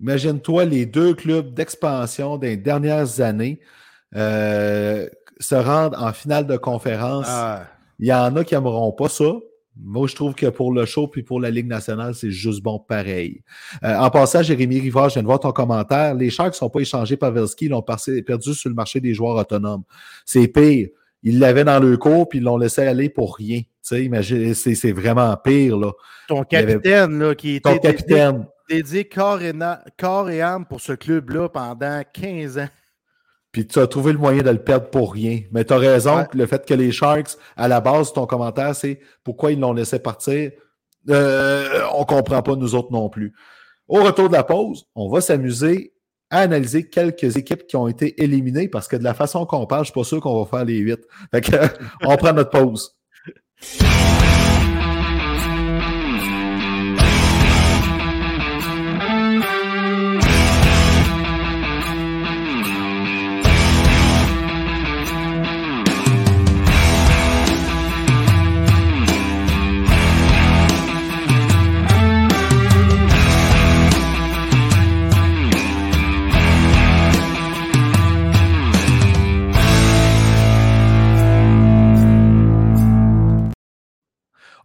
[0.00, 3.60] Imagine-toi les deux clubs d'expansion des dernières années
[4.16, 5.08] euh,
[5.38, 7.26] se rendre en finale de conférence.
[7.28, 7.68] Ah.
[8.00, 9.30] Il y en a qui n'aimeront pas ça.
[9.76, 12.78] Moi, je trouve que pour le show puis pour la Ligue nationale, c'est juste bon
[12.78, 13.42] pareil.
[13.82, 16.14] Euh, en passant, Jérémy Rivard, je viens de voir ton commentaire.
[16.14, 19.14] Les Sharks ne sont pas échangés par Velski, ils l'ont perdu sur le marché des
[19.14, 19.82] joueurs autonomes.
[20.24, 20.88] C'est pire.
[21.22, 23.62] Ils l'avaient dans le cours puis ils l'ont laissé aller pour rien.
[23.86, 25.76] Tu sais, c'est vraiment pire.
[25.76, 25.92] Là.
[26.28, 28.46] Ton capitaine, là, qui était capitaine.
[28.68, 29.52] dédié, corps, et
[29.98, 32.68] corps et âme pour ce club-là pendant 15 ans.
[33.54, 35.42] Puis tu as trouvé le moyen de le perdre pour rien.
[35.52, 38.98] Mais tu as raison, le fait que les Sharks, à la base, ton commentaire, c'est
[39.22, 40.50] pourquoi ils l'ont laissé partir.
[41.08, 43.32] euh, on comprend pas nous autres non plus.
[43.86, 45.94] Au retour de la pause, on va s'amuser
[46.30, 49.84] à analyser quelques équipes qui ont été éliminées parce que de la façon qu'on parle,
[49.84, 51.00] je suis pas sûr qu'on va faire les huit.
[51.32, 51.54] Fait que,
[52.04, 52.96] on prend notre pause.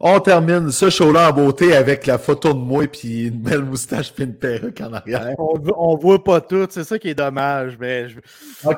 [0.02, 4.14] On termine ce show-là en beauté avec la photo de moi puis une belle moustache
[4.14, 5.36] puis une perruque en arrière.
[5.38, 8.22] On, on voit pas tout, c'est ça qui est dommage, mais je...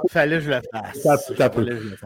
[0.10, 1.32] fallait que je le fasse.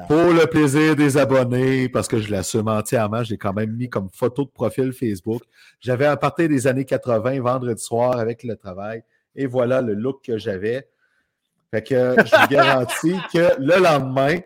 [0.10, 4.10] Pour le plaisir des abonnés, parce que je l'assume entièrement, j'ai quand même mis comme
[4.12, 5.44] photo de profil Facebook.
[5.80, 9.02] J'avais à partir des années 80, vendredi soir avec le travail,
[9.34, 10.90] et voilà le look que j'avais.
[11.72, 14.40] Fait que je vous garantis que le lendemain,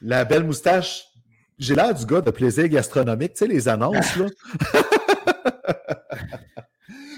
[0.00, 1.09] la belle moustache
[1.60, 4.26] j'ai l'air du gars de plaisir gastronomique, tu sais, les annonces, là.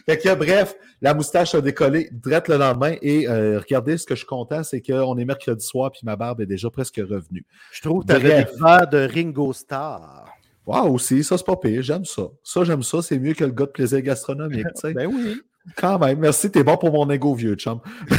[0.06, 4.14] fait que, bref, la moustache a décollé direct le lendemain et euh, regardez, ce que
[4.14, 7.46] je suis content, c'est qu'on est mercredi soir puis ma barbe est déjà presque revenue.
[7.70, 10.26] Je trouve que tu avais des verres de Ringo Starr.
[10.66, 12.22] Wow, aussi, ça c'est pas pire, j'aime ça.
[12.42, 14.92] Ça, j'aime ça, c'est mieux que le gars de plaisir gastronomique, tu sais.
[14.94, 15.40] ben oui.
[15.76, 17.80] Quand même, merci, t'es bon pour mon ego, vieux chum.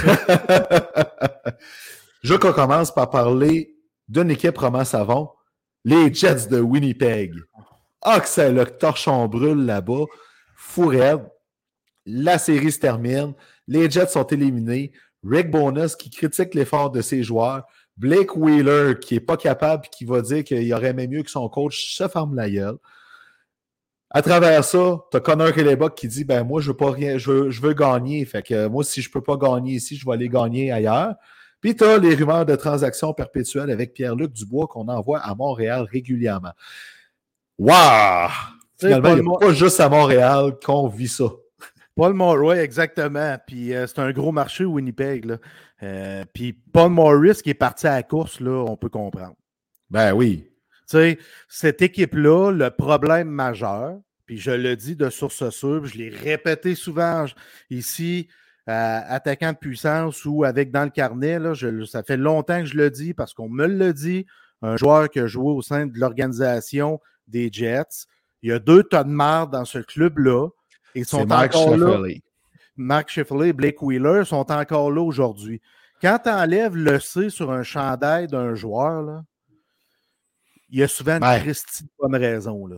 [2.23, 3.75] je commence par parler
[4.07, 5.29] d'une équipe roman savon
[5.83, 7.33] les Jets de Winnipeg.
[8.01, 10.05] Ah, que c'est le torchon brûle là-bas.
[10.55, 10.91] Fou
[12.05, 13.33] La série se termine.
[13.67, 14.91] Les Jets sont éliminés.
[15.25, 17.65] Rick Bonus qui critique l'effort de ses joueurs.
[17.95, 21.29] Blake Wheeler qui n'est pas capable et qui va dire qu'il aurait même mieux que
[21.29, 22.77] son coach se ferme la gueule.
[24.09, 27.17] À travers ça, tu as Connor Kellebuck qui dit ben moi je veux pas rien,
[27.17, 28.27] je veux, gagner.
[28.69, 31.15] Moi, si je peux pas gagner ici, je vais aller gagner ailleurs.
[31.63, 35.87] Puis tu as les rumeurs de transactions perpétuelles avec Pierre-Luc Dubois qu'on envoie à Montréal
[35.89, 36.51] régulièrement.
[37.57, 38.29] Waouh!
[38.77, 41.23] Finalement, il n'y a pas juste à Montréal qu'on vit ça.
[41.95, 43.37] Paul Morris, exactement.
[43.47, 45.23] Puis euh, c'est un gros marché Winnipeg.
[45.23, 45.37] Là.
[45.83, 49.35] Euh, puis Paul Morris qui est parti à la course, là, on peut comprendre.
[49.89, 50.49] Ben oui.
[50.89, 55.97] Tu sais, cette équipe-là, le problème majeur, puis je le dis de source sûre, je
[55.97, 57.23] l'ai répété souvent
[57.69, 58.27] ici,
[58.67, 61.39] attaquant de puissance ou avec dans le carnet.
[61.39, 61.53] Là,
[61.85, 64.25] ça fait longtemps que je le dis parce qu'on me le dit.
[64.61, 68.05] Un joueur qui a joué au sein de l'organisation des Jets.
[68.41, 70.47] Il y a deux tonnes de marde dans ce club-là.
[70.95, 71.97] Ils sont encore là.
[72.75, 75.61] Mark Schifferley et Blake Wheeler sont encore là aujourd'hui.
[76.01, 79.23] Quand tu enlèves le C sur un chandail d'un joueur, là,
[80.69, 81.53] il y a souvent une ben.
[81.99, 82.65] bonne raison.
[82.65, 82.77] Là.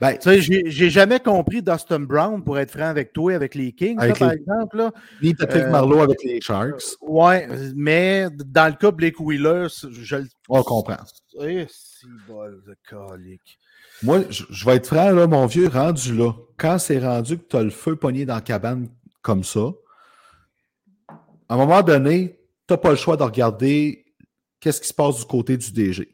[0.00, 4.32] Ben, j'ai jamais compris Dustin Brown, pour être franc avec toi, avec les Kings, par
[4.32, 4.76] exemple.
[4.76, 4.92] Là.
[5.22, 6.96] Ni Patrick euh, Marlowe avec les Sharks.
[7.00, 10.26] ouais, mais dans le cas de Blake Wheeler, je le.
[10.48, 10.96] On comprend.
[11.40, 13.58] Eh, si bol de colique.
[14.02, 16.32] Moi, je, vais être franc, là, mon vieux, rendu là.
[16.58, 18.88] Quand c'est rendu que tu as le feu pogné dans la cabane
[19.22, 19.72] comme ça,
[21.48, 24.04] à un moment donné, tu n'as pas le choix de regarder
[24.60, 26.06] qu'est-ce qui se passe du côté du DG.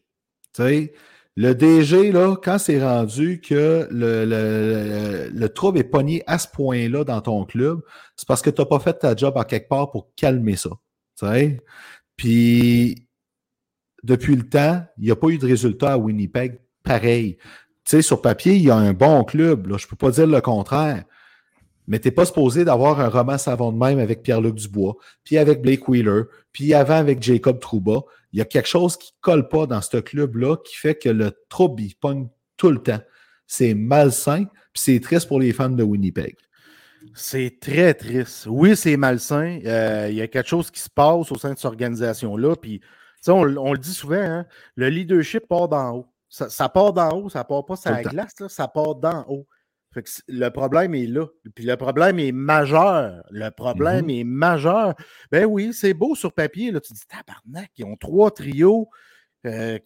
[0.55, 0.93] Tu sais,
[1.37, 6.47] le DG, là, quand c'est rendu que le, le, le, trouble est pogné à ce
[6.47, 7.81] point-là dans ton club,
[8.17, 10.71] c'est parce que tu n'as pas fait ta job à quelque part pour calmer ça.
[11.15, 11.59] sais.
[12.17, 13.07] Puis,
[14.03, 17.39] depuis le temps, il n'y a pas eu de résultat à Winnipeg pareil.
[17.85, 19.67] Tu sais, sur papier, il y a un bon club.
[19.79, 21.05] Je ne peux pas dire le contraire.
[21.89, 25.39] Mais tu n'es pas supposé d'avoir un roman savon de même avec Pierre-Luc Dubois, puis
[25.39, 26.23] avec Blake Wheeler,
[26.53, 28.03] puis avant avec Jacob Trouba
[28.33, 31.09] il y a quelque chose qui ne colle pas dans ce club-là qui fait que
[31.09, 33.01] le trouble, il pogne tout le temps.
[33.47, 36.37] C'est malsain, puis c'est triste pour les fans de Winnipeg.
[37.15, 38.47] C'est très triste.
[38.49, 39.59] Oui, c'est malsain.
[39.67, 42.57] Euh, il y a quelque chose qui se passe au sein de cette organisation-là.
[42.57, 42.81] Puis,
[43.27, 46.07] on, on, le dit souvent, hein, le leadership part d'en haut.
[46.29, 49.47] Ça, part d'en haut, ça part pas sur la glace, ça part d'en haut
[50.29, 51.27] le problème est là.
[51.55, 53.23] Puis le problème est majeur.
[53.31, 54.21] Le problème mm-hmm.
[54.21, 54.95] est majeur.
[55.31, 56.71] Ben oui, c'est beau sur papier.
[56.71, 56.81] Là.
[56.81, 58.89] Tu dis, tabarnak, ils ont trois trios.
[59.47, 59.79] Euh,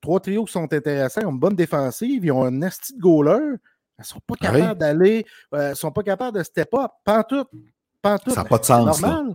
[0.00, 1.22] trois trios qui sont intéressants.
[1.22, 2.24] Ils ont une bonne défensive.
[2.24, 3.56] Ils ont un esti de goaler.
[3.98, 5.26] Ils ne sont pas ah capables d'aller.
[5.52, 6.90] Ils euh, ne sont pas capables de step up.
[7.04, 7.48] Pantoute.
[8.00, 8.34] Pantoute.
[8.34, 9.00] Ça n'a pas de sens.
[9.02, 9.34] Normal.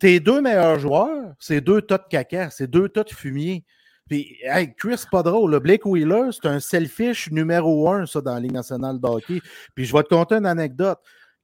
[0.00, 2.50] Tes deux meilleurs joueurs, c'est deux tas de caca.
[2.50, 3.64] C'est deux tas de fumier.
[4.08, 5.58] Puis, hey, Chris, pas drôle.
[5.60, 9.40] Blake Wheeler, c'est un selfish numéro un, ça, dans la Ligue nationale de hockey.
[9.74, 10.98] Puis, je vais te conter une anecdote.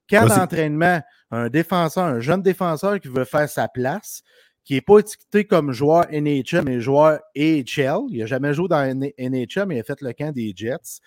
[0.09, 1.01] Quand d'entraînement,
[1.31, 4.23] un défenseur, un jeune défenseur qui veut faire sa place,
[4.65, 8.85] qui n'est pas étiqueté comme joueur NHL, mais joueur AHL, il n'a jamais joué dans
[8.85, 11.01] NHL, mais il a fait le camp des Jets.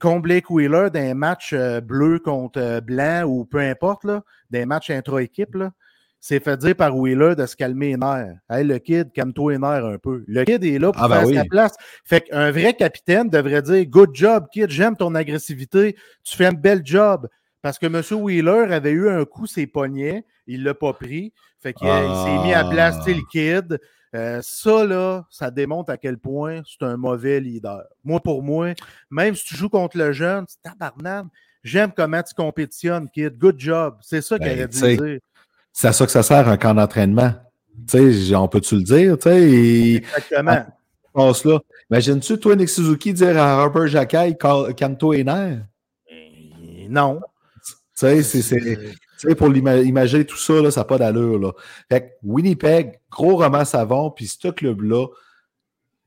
[0.00, 4.66] contre Blake Wheeler d'un match euh, bleu contre euh, blanc ou peu importe, là, des
[4.66, 5.56] matchs intra-équipe,
[6.28, 8.36] c'est fait dire par Wheeler de se calmer les nerfs.
[8.50, 10.24] Hey, le kid, calme-toi les nerfs un peu.
[10.26, 11.34] Le kid est là pour Ah, ben faire oui.
[11.36, 11.74] sa place.
[12.04, 16.52] Fait qu'un vrai capitaine devrait dire Good job, kid, j'aime ton agressivité, tu fais un
[16.52, 17.28] bel job.
[17.62, 18.02] Parce que M.
[18.22, 21.32] Wheeler avait eu un coup, ses poignets, il l'a pas pris.
[21.60, 23.78] Fait qu'il il s'est mis à place, tu sais, le kid.
[24.14, 27.84] Euh, ça, là, ça démontre à quel point c'est un mauvais leader.
[28.02, 28.72] Moi, pour moi,
[29.10, 31.28] même si tu joues contre le jeune, c'est tabarnane.
[31.62, 33.38] J'aime comment tu compétitionnes, kid.
[33.38, 33.96] Good job.
[34.00, 35.20] C'est ça Ben, qu'elle a dit.
[35.78, 37.34] C'est à ça que ça sert un camp d'entraînement.
[37.86, 40.64] Tu sais, on peut-tu le dire, tu sais, et Exactement.
[41.12, 41.60] passe là.
[41.90, 45.66] Imagines-tu, toi, Nick Suzuki, dire à Harper Jacquet, cal- calme-toi les nerfs?
[46.08, 47.20] Et Non.
[47.62, 48.58] Tu sais, c'est- c'est.
[48.58, 51.38] Tu sais, pour imaginer tout ça, là, ça n'a pas d'allure.
[51.38, 51.52] Là.
[51.90, 55.06] Fait que Winnipeg, gros roman savon, puis ce club-là,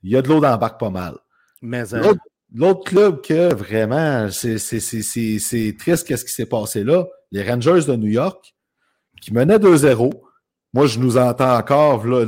[0.01, 1.15] il y a de l'eau dans le bac pas mal.
[1.61, 2.21] Mais euh, L'autre-
[2.55, 7.05] L'autre club que vraiment, c'est c'est- c'est- c'est- c'est triste qu'est-ce qui s'est passé là,
[7.31, 8.55] les Rangers de New York,
[9.21, 10.11] qui menaient 2-0.
[10.73, 12.25] Moi, je nous entends encore là,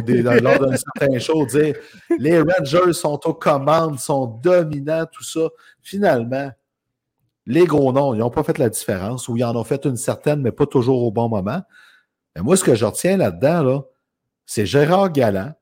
[0.00, 1.76] dé- dans- lors d'un certain show dire
[2.18, 5.48] les Rangers sont aux commandes, sont dominants, tout ça.
[5.82, 6.50] Finalement,
[7.46, 9.96] les gros noms, ils n'ont pas fait la différence, ou ils en ont fait une
[9.96, 11.60] certaine, mais pas toujours au bon moment.
[12.34, 13.80] Mais moi, ce que je retiens là-dedans, là,
[14.46, 15.52] c'est Gérard Galland.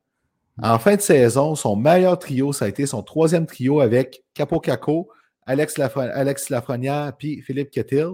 [0.63, 4.61] En fin de saison, son meilleur trio, ça a été son troisième trio avec Capo
[4.61, 5.09] Caco,
[5.45, 8.11] Alex, Lafre- Alex Lafrenière, puis Philippe Kettil.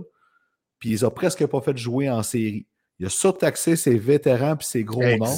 [0.78, 2.66] Puis ils ont presque pas fait jouer en série.
[3.00, 5.36] Il a surtaxé ses vétérans puis ses gros noms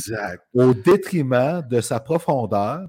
[0.54, 2.88] au détriment de sa profondeur.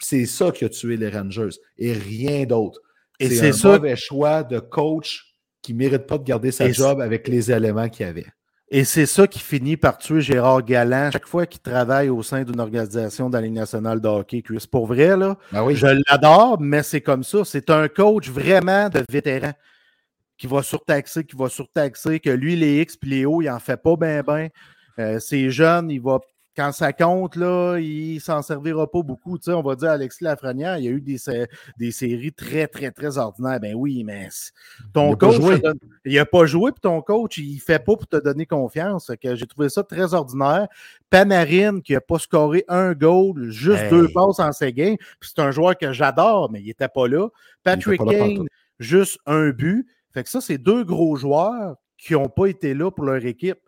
[0.00, 2.80] C'est ça qui a tué les Rangers et rien d'autre.
[3.20, 6.50] Et C'est c'est un ça- mauvais choix de coach qui ne mérite pas de garder
[6.50, 8.26] sa Et job avec les éléments qu'il avait.
[8.74, 12.42] Et c'est ça qui finit par tuer Gérard Galland chaque fois qu'il travaille au sein
[12.42, 14.42] d'une organisation de la Ligue nationale de hockey.
[14.42, 14.66] Chris.
[14.68, 15.76] Pour vrai, là, Ben oui.
[15.76, 17.44] je l'adore, mais c'est comme ça.
[17.44, 19.52] C'est un coach vraiment de vétéran
[20.42, 23.60] qui va surtaxer, qui va surtaxer, que lui, les X puis les O, il en
[23.60, 24.48] fait pas bien, bien.
[25.20, 26.18] c'est jeune, il va.
[26.56, 29.38] Quand ça compte, là, il s'en servira pas beaucoup.
[29.38, 31.46] Tu sais, on va dire Alexis Lafrenière, il y a eu des, sé-
[31.78, 33.60] des séries très, très, très ordinaires.
[33.60, 34.28] Ben oui, mais
[34.92, 38.06] ton Il coach, donne- il n'a pas joué, puis ton coach, il fait pas pour
[38.08, 39.12] te donner confiance.
[39.22, 40.66] Que j'ai trouvé ça très ordinaire.
[41.08, 43.90] Panarin, qui n'a pas scoré un goal, juste Hey.
[43.90, 44.96] deux passes en ses games.
[45.20, 47.28] C'est un joueur que j'adore, mais il n'était pas là.
[47.62, 48.46] Patrick pas là Kane,
[48.80, 49.86] juste un but.
[50.12, 53.58] Fait que ça, c'est deux gros joueurs qui n'ont pas été là pour leur équipe.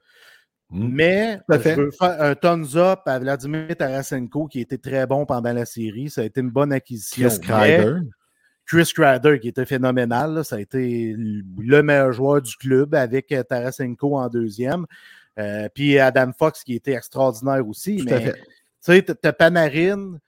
[0.70, 0.88] Mm.
[0.88, 5.52] Mais je veux faire un thumbs up à Vladimir Tarasenko, qui était très bon pendant
[5.52, 6.10] la série.
[6.10, 7.28] Ça a été une bonne acquisition.
[7.28, 7.98] Chris Kreider.
[8.66, 10.34] Chris Kreider, qui était phénoménal.
[10.34, 10.44] là.
[10.44, 14.86] Ça a été le meilleur joueur du club avec euh, Tarasenko en deuxième.
[15.38, 17.98] Euh, puis Adam Fox, qui était extraordinaire aussi.
[17.98, 18.38] Tout mais tu
[18.80, 20.18] sais, t'as- Panarin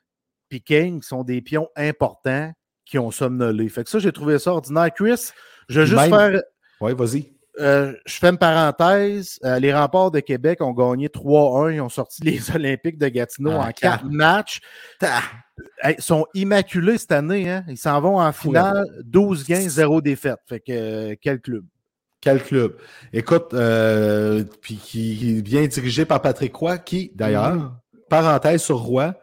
[0.49, 2.53] puis qui sont des pions importants
[2.85, 3.69] qui ont somnolé.
[3.69, 4.91] Fait que ça, j'ai trouvé ça ordinaire.
[4.95, 5.33] Chris,
[5.69, 6.43] je Puis juste même- faire.
[6.81, 7.33] Oui, vas-y.
[7.59, 9.39] euh, je fais une parenthèse.
[9.45, 11.71] Euh, les remparts de Québec ont gagné 3-1.
[11.75, 14.61] Ils ont sorti les Olympiques de Gatineau En en quatre matchs.
[15.85, 17.49] Ils sont immaculés cette année.
[17.51, 17.65] Hein?
[17.69, 18.85] Ils s'en vont en finale.
[19.05, 20.39] 12 gains, 0 défaite.
[20.47, 21.65] Fait que euh, quel club?
[22.21, 22.77] Quel club?
[23.13, 23.55] Écoute,
[24.61, 27.73] puis qui bien dirigé par Patrick Roy, qui, d'ailleurs, Mhm.
[28.11, 29.15] parenthèse sur Roy,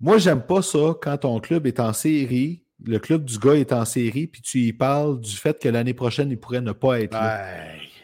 [0.00, 3.72] moi, j'aime pas ça quand ton club est en série, le club du gars est
[3.72, 7.00] en série, puis tu y parles du fait que l'année prochaine, il pourrait ne pas
[7.00, 7.44] être là.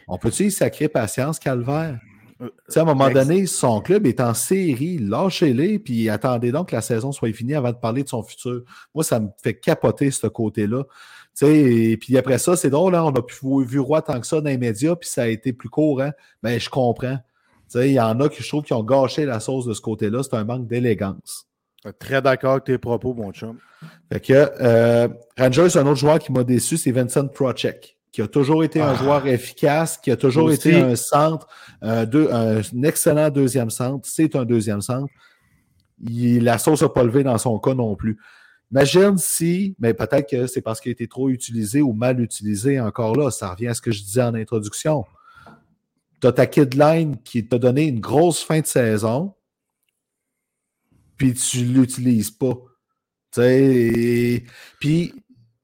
[0.07, 1.99] On peut-tu y sacrer patience, Calvaire?
[2.41, 6.51] Euh, Tu sais, à un moment donné, son club est en série, lâchez-les, puis attendez
[6.51, 8.63] donc que la saison soit finie avant de parler de son futur.
[8.93, 10.83] Moi, ça me fait capoter ce côté-là.
[11.37, 14.19] Tu sais, et puis après ça, c'est drôle, hein, on a pu vu Roy tant
[14.19, 16.11] que ça dans les médias, puis ça a été plus court, hein?
[16.43, 17.17] Ben, je comprends.
[17.17, 19.73] Tu sais, il y en a qui, je trouve, qui ont gâché la sauce de
[19.73, 20.21] ce côté-là.
[20.21, 21.47] C'est un manque d'élégance.
[21.93, 23.57] Très d'accord avec tes propos, mon chum.
[24.11, 25.07] Fait que euh,
[25.37, 28.89] Rangers, un autre joueur qui m'a déçu, c'est Vincent Procek, qui a toujours été un
[28.89, 28.95] Ah.
[28.95, 30.69] joueur efficace, qui a toujours Aussi.
[30.69, 31.47] été un centre,
[31.81, 34.07] un, deux- un excellent deuxième centre.
[34.09, 35.07] C'est un deuxième centre.
[36.09, 38.17] Il- la sauce n'a pas levé dans son cas non plus.
[38.71, 42.79] Imagine si, mais peut-être que c'est parce qu'il a été trop utilisé ou mal utilisé
[42.79, 43.29] encore là.
[43.29, 45.05] Ça revient à ce que je disais en introduction.
[46.19, 49.34] Tu as ta kidline qui t'a donné une grosse fin de saison,
[51.17, 52.53] puis tu ne l'utilises pas.
[53.31, 54.43] Tu sais, et-
[54.79, 55.13] Puis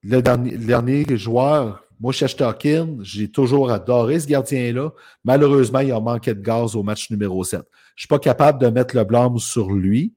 [0.03, 4.91] le dernier, le dernier joueur, moi, Shesterkin, j'ai toujours adoré ce gardien-là.
[5.23, 7.59] Malheureusement, il a manqué de gaz au match numéro 7.
[7.61, 10.15] Je ne suis pas capable de mettre le blâme sur lui,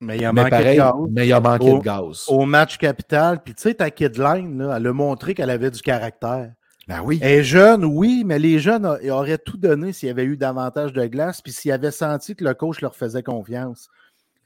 [0.00, 0.92] Mais il a mais manqué pareil, de gaz.
[1.10, 2.24] mais il a manqué Au- de gaz.
[2.28, 5.80] Au match capital, puis tu sais, ta kidline, là, elle a montré qu'elle avait du
[5.80, 6.52] caractère.
[6.88, 7.20] Ben oui.
[7.22, 10.36] Elle est jeune, oui, mais les jeunes a- auraient tout donné s'il y avait eu
[10.36, 13.88] davantage de glace, puis s'ils avaient senti que le coach leur faisait confiance.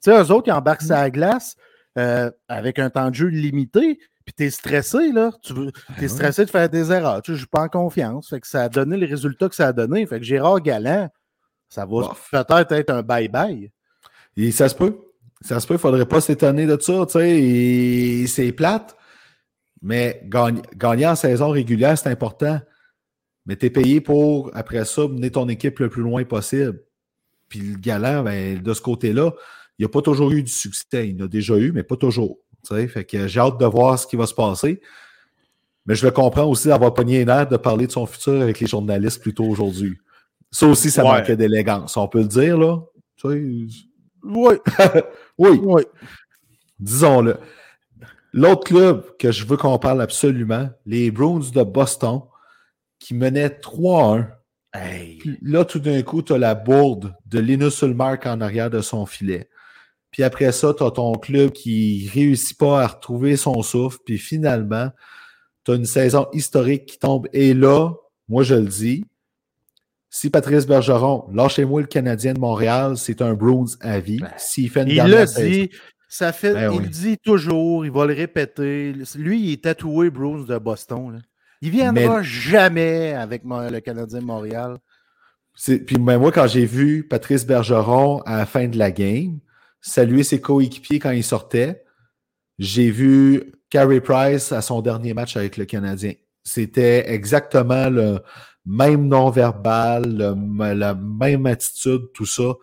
[0.07, 0.87] Tu sais, eux autres, ils embarquent Mm.
[0.87, 1.57] sur la glace
[1.99, 3.99] euh, avec un temps de jeu limité,
[4.37, 5.33] tu es stressé, là.
[5.43, 7.23] Tu es ben stressé de faire des erreurs.
[7.23, 8.29] Tu ne joues pas en confiance.
[8.29, 10.07] Fait que ça a donné les résultats que ça a donné.
[10.07, 11.09] Fait que Gérard Galland,
[11.69, 13.71] ça va peut-être être un bye-bye.
[14.37, 14.97] Et ça se peut.
[15.41, 18.27] Ça se peut, il ne faudrait pas s'étonner de ça, tu sais.
[18.29, 18.97] C'est plate.
[19.83, 20.23] Mais
[20.77, 22.61] gagner, en saison régulière, c'est important.
[23.45, 26.81] Mais tu es payé pour, après ça, mener ton équipe le plus loin possible.
[27.49, 29.33] Puis le galant, ben, de ce côté-là,
[29.79, 31.09] il n'a pas toujours eu du succès.
[31.09, 32.39] Il en a déjà eu, mais pas toujours.
[32.75, 34.81] Fait que j'ai hâte de voir ce qui va se passer.
[35.87, 38.67] Mais je le comprends aussi d'avoir pogné une de parler de son futur avec les
[38.67, 39.97] journalistes plus tôt aujourd'hui.
[40.51, 41.97] Ça aussi, ça manquait d'élégance.
[41.97, 42.81] On peut le dire, là?
[43.25, 43.69] oui.
[45.39, 45.61] oui.
[45.63, 45.83] Oui.
[46.79, 47.37] Disons-le.
[48.33, 52.23] L'autre club que je veux qu'on parle absolument, les Bruins de Boston,
[52.99, 54.29] qui menaient 3-1.
[55.43, 59.07] Là, tout d'un coup, tu as la bourde de Linus Ulmark en arrière de son
[59.07, 59.49] filet.
[60.17, 63.99] Puis après ça, tu as ton club qui réussit pas à retrouver son souffle.
[64.07, 64.89] Puis finalement,
[65.63, 67.29] tu as une saison historique qui tombe.
[67.35, 67.91] Et là,
[68.27, 69.05] moi, je le dis,
[70.09, 74.21] si Patrice Bergeron, lâchez-moi le Canadien de Montréal, c'est un Bruins à vie.
[74.39, 75.69] S'il fait une Il le dit,
[76.09, 78.95] ça fait, ben il dit toujours, il va le répéter.
[79.17, 81.21] Lui, il est tatoué Bruins de Boston.
[81.61, 84.79] Il viendra jamais avec le Canadien de Montréal.
[85.63, 89.41] Puis ben, moi, quand j'ai vu Patrice Bergeron à la fin de la game,
[89.87, 91.85] saluer ses coéquipiers quand il sortait.
[92.59, 96.15] J'ai vu Carey Price à son dernier match avec le Canadien.
[96.43, 98.21] C'était exactement le
[98.65, 102.55] même non-verbal, la même attitude, tout ça.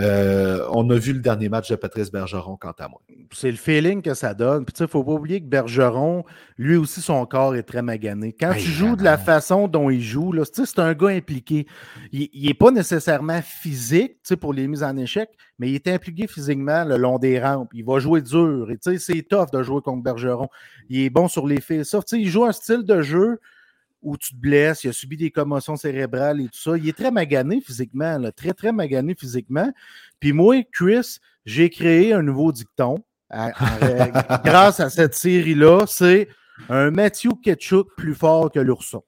[0.00, 3.00] Euh, on a vu le dernier match de Patrice Bergeron, quant à moi.
[3.32, 4.64] C'est le feeling que ça donne.
[4.64, 6.24] Puis, il ne faut pas oublier que Bergeron,
[6.56, 8.32] lui aussi, son corps est très magané.
[8.32, 11.66] Quand tu joues de la façon dont il joue, c'est un gars impliqué.
[12.12, 16.84] Il n'est pas nécessairement physique pour les mises en échec, mais il est impliqué physiquement
[16.84, 17.70] le long des rampes.
[17.74, 18.70] Il va jouer dur.
[18.70, 20.48] Et c'est tough de jouer contre Bergeron.
[20.88, 21.86] Il est bon sur les faits.
[22.12, 23.40] Il joue un style de jeu
[24.02, 26.76] où tu te blesses, il a subi des commotions cérébrales et tout ça.
[26.76, 29.72] Il est très magané physiquement, très, très magané physiquement.
[30.20, 35.84] Puis moi, Chris, j'ai créé un nouveau dicton grâce à cette série-là.
[35.86, 36.28] C'est
[36.68, 39.02] un Matthew Ketchuk plus fort que l'ourson.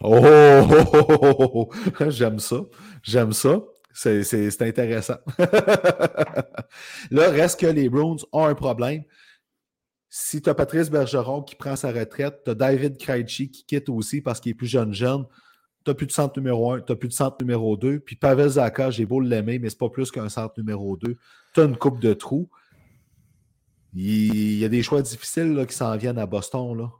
[0.00, 1.68] Oh,
[2.08, 2.60] j'aime ça.
[3.02, 3.60] J'aime ça.
[3.92, 5.16] C'est intéressant.
[7.10, 9.02] Là, reste que les Browns ont un problème.
[10.10, 13.88] Si tu as Patrice Bergeron qui prend sa retraite, tu as David Krejci qui quitte
[13.88, 15.24] aussi parce qu'il est plus jeune jeune.
[15.84, 18.00] Tu n'as plus de centre numéro 1, tu n'as plus de centre numéro 2.
[18.00, 21.16] Puis Pavel Zaka, j'ai beau l'aimer, mais c'est pas plus qu'un centre numéro 2.
[21.54, 22.48] Tu as une coupe de trous.
[23.94, 26.76] Il y a des choix difficiles là, qui s'en viennent à Boston.
[26.76, 26.90] Là.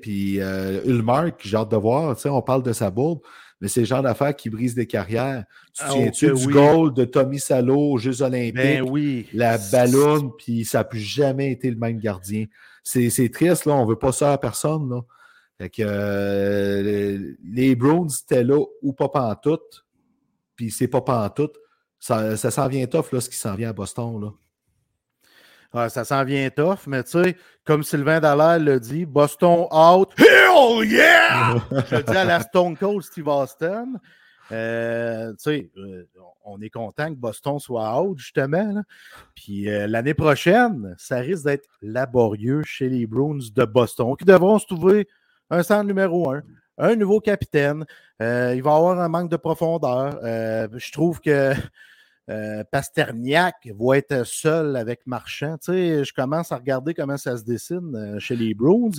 [0.00, 2.16] Puis euh, Ulmark, j'ai hâte de voir.
[2.26, 3.20] On parle de sa bourde
[3.60, 5.44] mais c'est le genre d'affaires qui brisent des carrières.
[5.72, 8.54] Tu te ah, souviens-tu du goal de Tommy Salo aux Jeux Olympiques?
[8.54, 9.26] Ben oui.
[9.32, 12.46] La ballonne, puis ça n'a plus jamais été le même gardien.
[12.82, 13.74] C'est triste, là.
[13.74, 15.00] On ne veut pas ça à personne, là.
[15.56, 19.86] Fait que euh, les Browns étaient là ou pas pantoute,
[20.56, 21.56] puis c'est pas pantoute.
[22.00, 24.30] Ça, ça s'en vient tough, là, ce qui s'en vient à Boston, là
[25.88, 30.10] ça s'en vient tough, mais tu sais, comme Sylvain Dallaire l'a dit, Boston out.
[30.18, 31.56] Hell yeah!
[31.90, 33.94] Je dis à la Stone Cold Steve Austin.
[34.52, 36.04] Euh, tu sais, euh,
[36.44, 38.82] on est content que Boston soit out, justement.
[39.34, 44.58] Puis euh, l'année prochaine, ça risque d'être laborieux chez les Bruins de Boston, qui devront
[44.58, 45.08] se trouver
[45.50, 46.42] un centre numéro un,
[46.78, 47.84] un nouveau capitaine.
[48.20, 50.20] il va y avoir un manque de profondeur.
[50.22, 51.52] je trouve que
[52.30, 55.56] euh, Pasterniak va être seul avec Marchand.
[55.58, 58.90] Tu sais, je commence à regarder comment ça se dessine euh, chez les Bruins.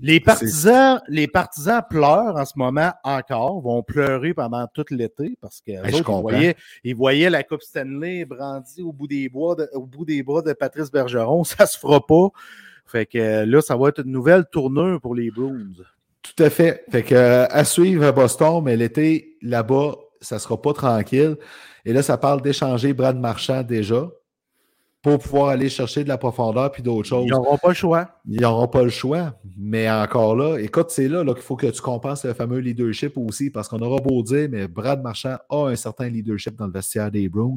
[0.00, 5.60] Les partisans, les partisans pleurent en ce moment encore, vont pleurer pendant tout l'été parce
[5.60, 5.72] que
[6.84, 10.54] ils, voyaient, la Coupe Stanley brandie au bout des bois au bout des bras de
[10.54, 11.44] Patrice Bergeron.
[11.44, 12.28] Ça se fera pas.
[12.86, 15.74] Fait que là, ça va être une nouvelle tournure pour les Bruins.
[16.22, 16.84] Tout à fait.
[16.90, 21.36] Fait que à suivre à Boston, mais l'été là-bas, ça sera pas tranquille.
[21.88, 24.10] Et là, ça parle d'échanger Brad Marchand déjà
[25.00, 27.24] pour pouvoir aller chercher de la profondeur puis d'autres choses.
[27.26, 28.10] Ils n'auront pas le choix.
[28.28, 29.40] Ils n'auront pas le choix.
[29.56, 33.48] Mais encore là, écoute, c'est là, qu'il faut que tu compenses le fameux leadership aussi,
[33.48, 37.10] parce qu'on aura beau dire, mais Brad Marchand a un certain leadership dans le vestiaire
[37.10, 37.56] des Bruins.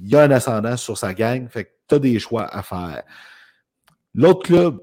[0.00, 2.62] Il y a un ascendant sur sa gang, fait que tu as des choix à
[2.62, 3.02] faire.
[4.14, 4.80] L'autre club,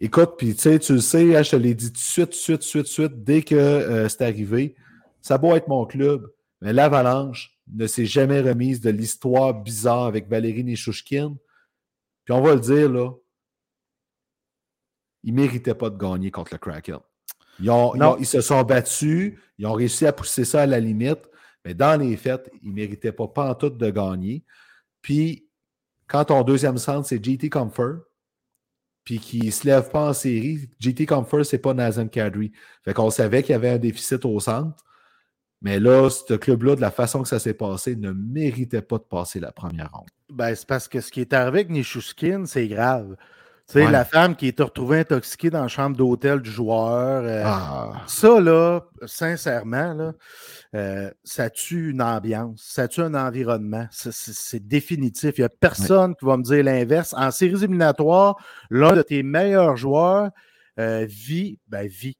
[0.00, 2.30] écoute, puis tu sais, tu le sais, hein, je te l'ai dit tout de suite,
[2.30, 4.76] tout de suite, tout de suite, dès que euh, c'est arrivé,
[5.20, 6.26] ça doit être mon club,
[6.62, 11.36] mais l'Avalanche, ne s'est jamais remise de l'histoire bizarre avec Valérie Nechouchkine.
[12.24, 13.12] Puis on va le dire, là,
[15.22, 17.00] ils ne méritaient pas de gagner contre le Kraken.
[17.58, 17.70] Ils,
[18.20, 21.28] ils, se sont battus, ils ont réussi à pousser ça à la limite,
[21.64, 24.44] mais dans les faits, ils ne méritaient pas pantoute de gagner.
[25.02, 25.48] Puis,
[26.06, 28.00] quand ton deuxième centre, c'est GT Comfort,
[29.02, 32.52] puis qui ne se lève pas en série, JT Comfort, c'est pas Nazem Kadri.
[32.84, 34.76] Fait qu'on savait qu'il y avait un déficit au centre.
[35.62, 39.04] Mais là, ce club-là, de la façon que ça s'est passé, ne méritait pas de
[39.04, 40.08] passer la première ronde.
[40.30, 43.16] Ben, c'est parce que ce qui est arrivé avec Nishushkin, c'est grave.
[43.68, 47.24] Tu sais, la femme qui est retrouvée intoxiquée dans la chambre d'hôtel du joueur.
[47.24, 48.04] Euh, ah.
[48.06, 50.12] Ça, là, sincèrement, là,
[50.76, 53.88] euh, ça tue une ambiance, ça tue un environnement.
[53.90, 55.38] C'est définitif.
[55.38, 57.12] Il n'y a personne qui va me dire l'inverse.
[57.16, 58.36] En séries éliminatoires,
[58.70, 60.30] l'un de tes meilleurs joueurs
[60.78, 62.16] euh, vit, ben, vit,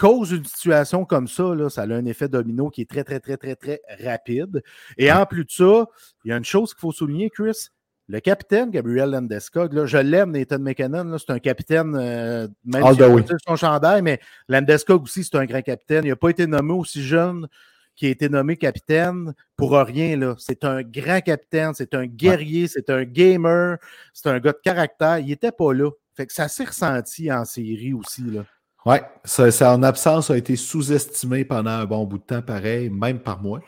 [0.00, 3.20] cause une situation comme ça, là, ça a un effet domino qui est très, très,
[3.20, 4.62] très, très, très rapide.
[4.96, 5.84] Et en plus de ça,
[6.24, 7.68] il y a une chose qu'il faut souligner, Chris,
[8.08, 13.38] le capitaine Gabriel Landeskog, je l'aime, Nathan McKinnon, c'est un capitaine, euh, même si il
[13.46, 16.04] son chandail, mais Landeskog aussi, c'est un grand capitaine.
[16.04, 17.46] Il n'a pas été nommé aussi jeune
[17.94, 20.34] qu'il a été nommé capitaine pour rien.
[20.38, 23.76] C'est un grand capitaine, c'est un guerrier, c'est un gamer,
[24.14, 25.18] c'est un gars de caractère.
[25.18, 25.90] Il n'était pas là.
[26.14, 28.22] Fait que ça s'est ressenti en série aussi.
[28.22, 28.44] Là.
[28.86, 33.20] Oui, ça, en absence a été sous-estimé pendant un bon bout de temps, pareil, même
[33.20, 33.60] par moi.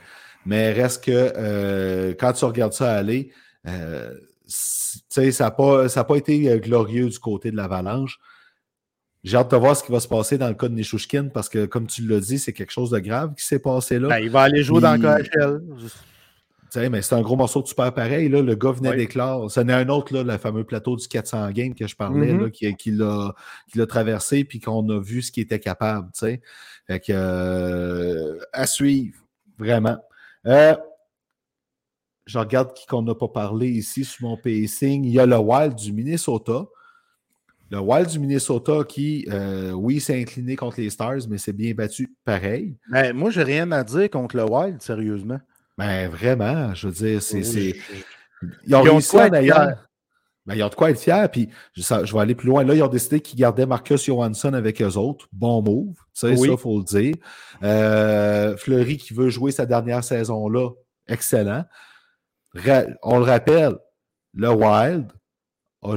[0.46, 3.30] Mais reste que euh, quand tu regardes ça aller,
[3.68, 4.12] euh,
[4.46, 8.18] ça n'a pas, pas été euh, glorieux du côté de l'Avalanche.
[9.22, 11.48] J'ai hâte de voir ce qui va se passer dans le cas de Nishushkin parce
[11.48, 14.08] que, comme tu l'as dit, c'est quelque chose de grave qui s'est passé là.
[14.08, 15.60] Ben, il va aller jouer dans le KHL.
[16.76, 18.28] Mais c'est un gros morceau de super pareil.
[18.28, 18.42] Là.
[18.42, 19.50] Le gars venait d'éclore.
[19.50, 22.50] Ce n'est un autre, là, le fameux plateau du 400 Games que je parlais, mm-hmm.
[22.50, 26.10] qui, qui l'a traversé puis qu'on a vu ce qu'il était capable.
[26.86, 29.16] Fait que, euh, à suivre,
[29.58, 29.98] vraiment.
[30.46, 30.74] Euh,
[32.26, 35.04] je regarde qui qu'on n'a pas parlé ici sur mon pacing.
[35.04, 36.66] Il y a le Wild du Minnesota.
[37.70, 41.72] Le Wild du Minnesota qui, euh, oui, s'est incliné contre les Stars, mais c'est bien
[41.72, 42.76] battu pareil.
[42.90, 45.40] Ben, moi, j'ai rien à dire contre le Wild, sérieusement.
[45.78, 47.76] Ben, vraiment, je veux dire, c'est.
[48.66, 49.88] Ils ont, réussi d'ailleurs.
[50.44, 51.26] Ben, ils ont de quoi être fiers.
[51.30, 52.64] Puis je, vais aller plus loin.
[52.64, 55.28] Là, ils ont décidé qu'ils gardaient Marcus Johansson avec eux autres.
[55.32, 55.94] Bon move.
[56.12, 57.14] Ça, il faut le dire.
[57.62, 60.70] Euh, Fleury qui veut jouer sa dernière saison-là.
[61.06, 61.64] Excellent
[63.02, 63.76] on le rappelle,
[64.34, 65.12] le Wild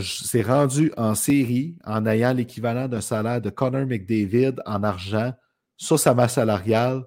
[0.01, 5.33] s'est rendu en série en ayant l'équivalent d'un salaire de Connor McDavid en argent
[5.77, 7.05] sur sa masse salariale,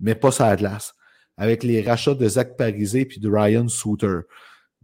[0.00, 0.94] mais pas sa glace,
[1.36, 4.20] avec les rachats de Zach Parisé puis de Ryan Souter.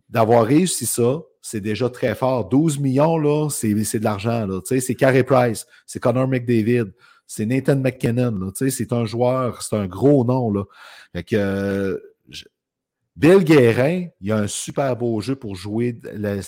[0.08, 2.48] D'avoir réussi ça, c'est déjà très fort.
[2.48, 4.46] 12 millions, là, c'est, de l'argent.
[4.64, 6.92] C'est Carey Price, c'est Connor McDavid,
[7.26, 8.52] c'est Nathan McKinnon.
[8.54, 10.52] c'est un joueur, c'est un gros nom.
[10.52, 10.64] Là.
[11.14, 12.00] Fait que,
[13.16, 15.98] Bill Guérin, il y a un super beau jeu pour jouer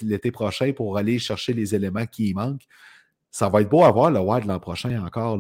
[0.03, 2.67] l'été prochain pour aller chercher les éléments qui manquent.
[3.31, 5.39] Ça va être beau à voir le Wild l'an prochain encore.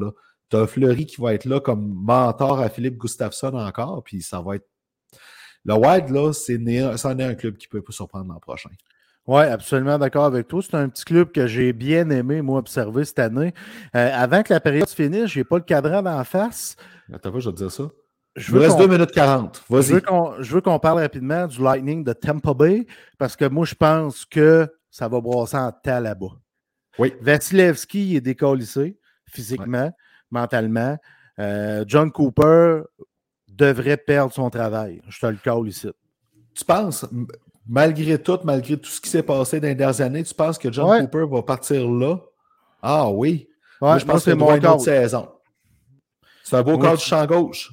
[0.51, 4.41] Tu as Fleury qui va être là comme mentor à Philippe Gustafsson encore, puis ça
[4.41, 4.69] va être.
[5.65, 6.59] Le Wild, là, c'est
[6.97, 8.71] c'en est un club qui peut surprendre l'an prochain.
[9.27, 10.61] Oui, absolument d'accord avec toi.
[10.63, 13.55] C'est un petit club que j'ai bien aimé, moi, observer cette année.
[13.97, 16.77] Euh, avant que la période se finisse, je n'ai pas le cadran d'en face.
[17.11, 17.85] Attends, je vais te dire ça.
[18.37, 19.65] Je veux reste 2 minutes 40.
[19.71, 22.87] Je veux qu'on parle rapidement du Lightning de Tampa Bay
[23.17, 26.37] parce que moi, je pense que ça va brasser en tas là-bas.
[26.99, 27.15] Oui.
[27.21, 29.91] Vasilevski est décollissé physiquement,
[30.35, 30.99] mentalement.
[31.39, 32.82] Euh, John Cooper
[33.49, 35.01] devrait perdre son travail.
[35.09, 35.89] Je te le call ici.
[36.55, 37.07] Tu penses,
[37.66, 40.70] malgré tout, malgré tout ce qui s'est passé dans les dernières années, tu penses que
[40.70, 42.18] John Cooper va partir là?
[42.82, 43.49] Ah oui.
[43.80, 45.28] Moi, je pense que c'est mon autre saison.
[46.43, 46.91] C'est un beau oui.
[46.91, 47.70] du champ gauche.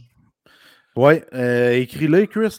[0.96, 2.58] Oui, euh, écris-le, Chris.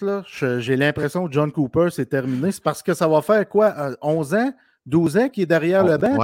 [0.61, 2.53] J'ai l'impression que John Cooper, c'est terminé.
[2.53, 3.75] C'est parce que ça va faire quoi?
[4.01, 4.53] 11 ans?
[4.87, 6.17] 12 ans qu'il est derrière le banc?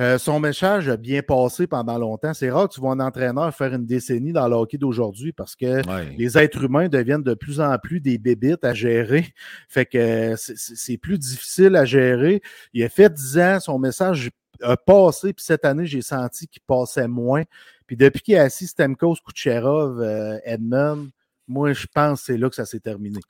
[0.00, 2.34] Euh, son message a bien passé pendant longtemps.
[2.34, 5.54] C'est rare que tu vois un entraîneur faire une décennie dans le hockey d'aujourd'hui parce
[5.54, 5.82] que
[6.16, 9.26] les êtres humains deviennent de plus en plus des bébites à gérer.
[9.68, 12.42] Fait que c'est plus difficile à gérer.
[12.72, 14.30] Il a fait 10 ans, son message
[14.62, 17.42] a passé, puis cette année, j'ai senti qu'il passait moins.
[17.86, 21.10] Puis depuis qu'il a assis Stamkos, Kucherov, euh, Edmund,
[21.46, 23.20] moi, je pense que c'est là que ça s'est terminé.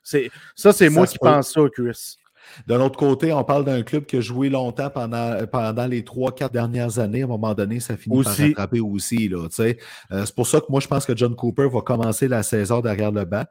[0.55, 2.17] Ça, c'est moi qui pense ça, Chris.
[2.67, 6.33] D'un autre côté, on parle d'un club qui a joué longtemps pendant, pendant les trois,
[6.33, 7.21] quatre dernières années.
[7.21, 9.27] À un moment donné, ça finit par rattraper aussi.
[9.27, 12.43] Là, euh, c'est pour ça que moi, je pense que John Cooper va commencer la
[12.43, 13.43] saison derrière le banc.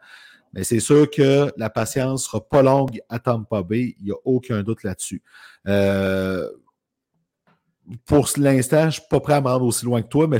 [0.52, 3.96] Mais c'est sûr que la patience ne sera pas longue à Tampa Bay.
[3.98, 5.22] Il n'y a aucun doute là-dessus.
[5.66, 6.48] Euh,
[8.06, 10.38] pour l'instant, je ne suis pas prêt à me rendre aussi loin que toi, mais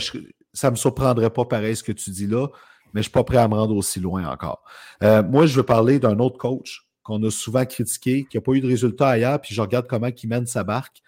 [0.53, 2.47] ça ne me surprendrait pas pareil ce que tu dis là
[2.95, 4.63] mais je ne suis pas prêt à me rendre aussi loin encore.
[5.03, 8.53] Euh, moi, je veux parler d'un autre coach qu'on a souvent critiqué, qui n'a pas
[8.53, 11.03] eu de résultat ailleurs, puis je regarde comment il mène sa barque.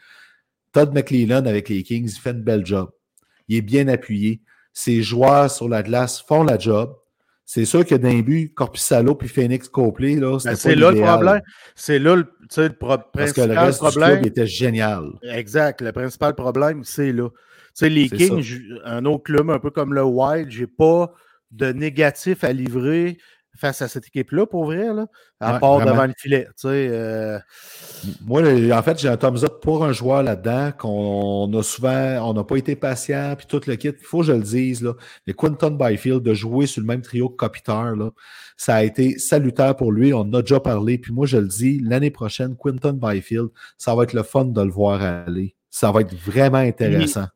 [0.73, 2.90] Todd McLellan avec les Kings, il fait une belle job.
[3.48, 4.43] Il est bien appuyé.
[4.73, 6.94] Ses joueurs sur la glace font la job.
[7.47, 11.40] C'est sûr que d'un but, Corpusalo puis Phoenix Copley, là, ben, c'est là le problème.
[11.74, 12.24] C'est là le,
[12.73, 14.10] pro Parce que le reste problème.
[14.10, 15.12] Du club était génial.
[15.23, 15.81] Exact.
[15.81, 17.31] Le principal problème, c'est là.
[17.81, 21.14] les Kings, un autre club un peu comme le Wild, j'ai pas
[21.52, 23.16] de négatif à livrer
[23.57, 25.07] face à cette équipe-là, pour vrai, là,
[25.41, 26.47] à part devant le filet.
[26.65, 27.39] Euh...
[28.24, 28.43] Moi,
[28.73, 32.45] en fait, j'ai un thumbs up pour un joueur là-dedans qu'on a souvent, on n'a
[32.45, 33.89] pas été patient, puis tout le kit.
[33.89, 34.95] Il faut que je le dise, là,
[35.27, 38.11] mais Quinton Byfield, de jouer sur le même trio que Kopitar, là,
[38.57, 40.15] ça a été salutaire pour lui.
[40.15, 40.99] On en a déjà parlé.
[40.99, 44.62] Puis moi, je le dis, l'année prochaine, Quinton Byfield, ça va être le fun de
[44.62, 45.55] le voir aller.
[45.70, 47.27] Ça va être vraiment intéressant.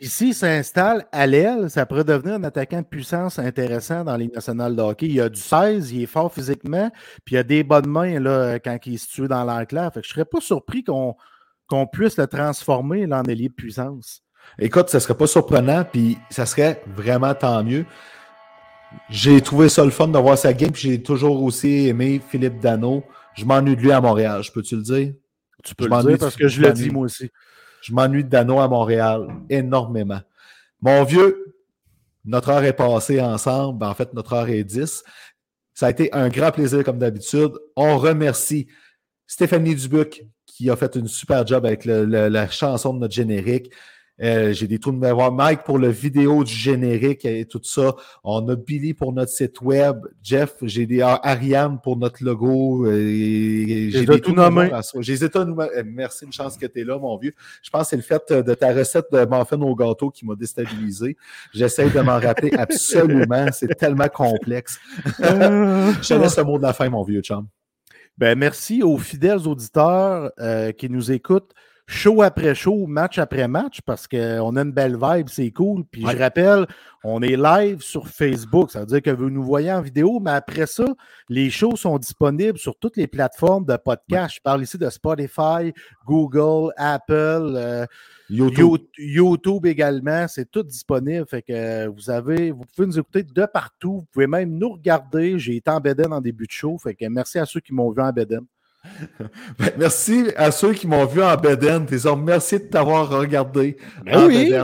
[0.00, 4.28] Puis s'il s'installe à l'aile, ça pourrait devenir un attaquant de puissance intéressant dans les
[4.28, 5.08] nationales de hockey.
[5.08, 6.90] Il a du 16, il est fort physiquement,
[7.26, 9.92] puis il a des bonnes mains là, quand il est situé dans l'enclave.
[9.96, 14.22] Je ne serais pas surpris qu'on puisse le transformer en ailier de puissance.
[14.58, 17.84] Écoute, ça ne serait pas surprenant, puis ça serait vraiment tant mieux.
[19.10, 22.58] J'ai trouvé ça le fun de voir sa game, puis j'ai toujours aussi aimé Philippe
[22.58, 23.04] Dano.
[23.34, 25.12] Je m'ennuie de lui à Montréal, je peux-tu le dire?
[25.62, 27.30] Tu peux le dire parce que je l'ai dit moi aussi.
[27.82, 30.20] Je m'ennuie de Dano à Montréal énormément.
[30.80, 31.54] Mon vieux,
[32.24, 33.84] notre heure est passée ensemble.
[33.84, 35.02] En fait, notre heure est 10.
[35.74, 37.52] Ça a été un grand plaisir comme d'habitude.
[37.76, 38.66] On remercie
[39.26, 43.72] Stéphanie Dubuc qui a fait une super job avec la chanson de notre générique.
[44.22, 45.32] Euh, j'ai des trous de mémoire.
[45.32, 47.94] Mike pour le vidéo du générique et tout ça.
[48.22, 50.06] On a Billy pour notre site web.
[50.22, 52.86] Jeff, j'ai des Ariane pour notre logo.
[52.86, 54.70] Euh, j'ai des tout nommé.
[55.00, 57.32] J'ai euh, Merci, une chance que tu es là, mon vieux.
[57.62, 60.34] Je pense que c'est le fait de ta recette de muffin au gâteau qui m'a
[60.34, 61.16] déstabilisé.
[61.54, 63.46] J'essaie de m'en rappeler absolument.
[63.52, 64.78] C'est tellement complexe.
[65.18, 67.46] Je te laisse le mot de la fin, mon vieux chum.
[68.18, 70.30] Ben, merci aux fidèles auditeurs
[70.76, 71.54] qui nous écoutent
[71.90, 75.84] show après show, match après match, parce qu'on a une belle vibe, c'est cool.
[75.90, 76.66] Puis je rappelle,
[77.02, 78.70] on est live sur Facebook.
[78.70, 80.84] Ça veut dire que vous nous voyez en vidéo, mais après ça,
[81.28, 84.36] les shows sont disponibles sur toutes les plateformes de podcast.
[84.36, 85.72] Je parle ici de Spotify,
[86.06, 87.86] Google, Apple, euh,
[88.28, 89.66] YouTube.
[89.66, 90.28] également.
[90.28, 91.26] C'est tout disponible.
[91.26, 93.98] Fait que vous avez, vous pouvez nous écouter de partout.
[93.98, 95.38] Vous pouvez même nous regarder.
[95.38, 96.78] J'ai été en Beden en début de show.
[96.78, 98.46] Fait que merci à ceux qui m'ont vu en Beden.
[99.58, 101.86] Ben, merci à ceux qui m'ont vu en Beden.
[102.24, 104.54] Merci de t'avoir regardé ben en oui.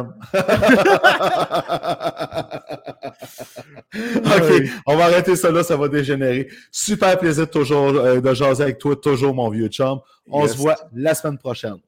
[3.95, 6.49] OK, on va arrêter ça là, ça va dégénérer.
[6.71, 10.01] Super plaisir toujours euh, de jaser avec toi, toujours mon vieux chum.
[10.29, 11.79] On se voit la semaine prochaine.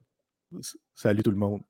[0.95, 1.63] Salut tout le monde.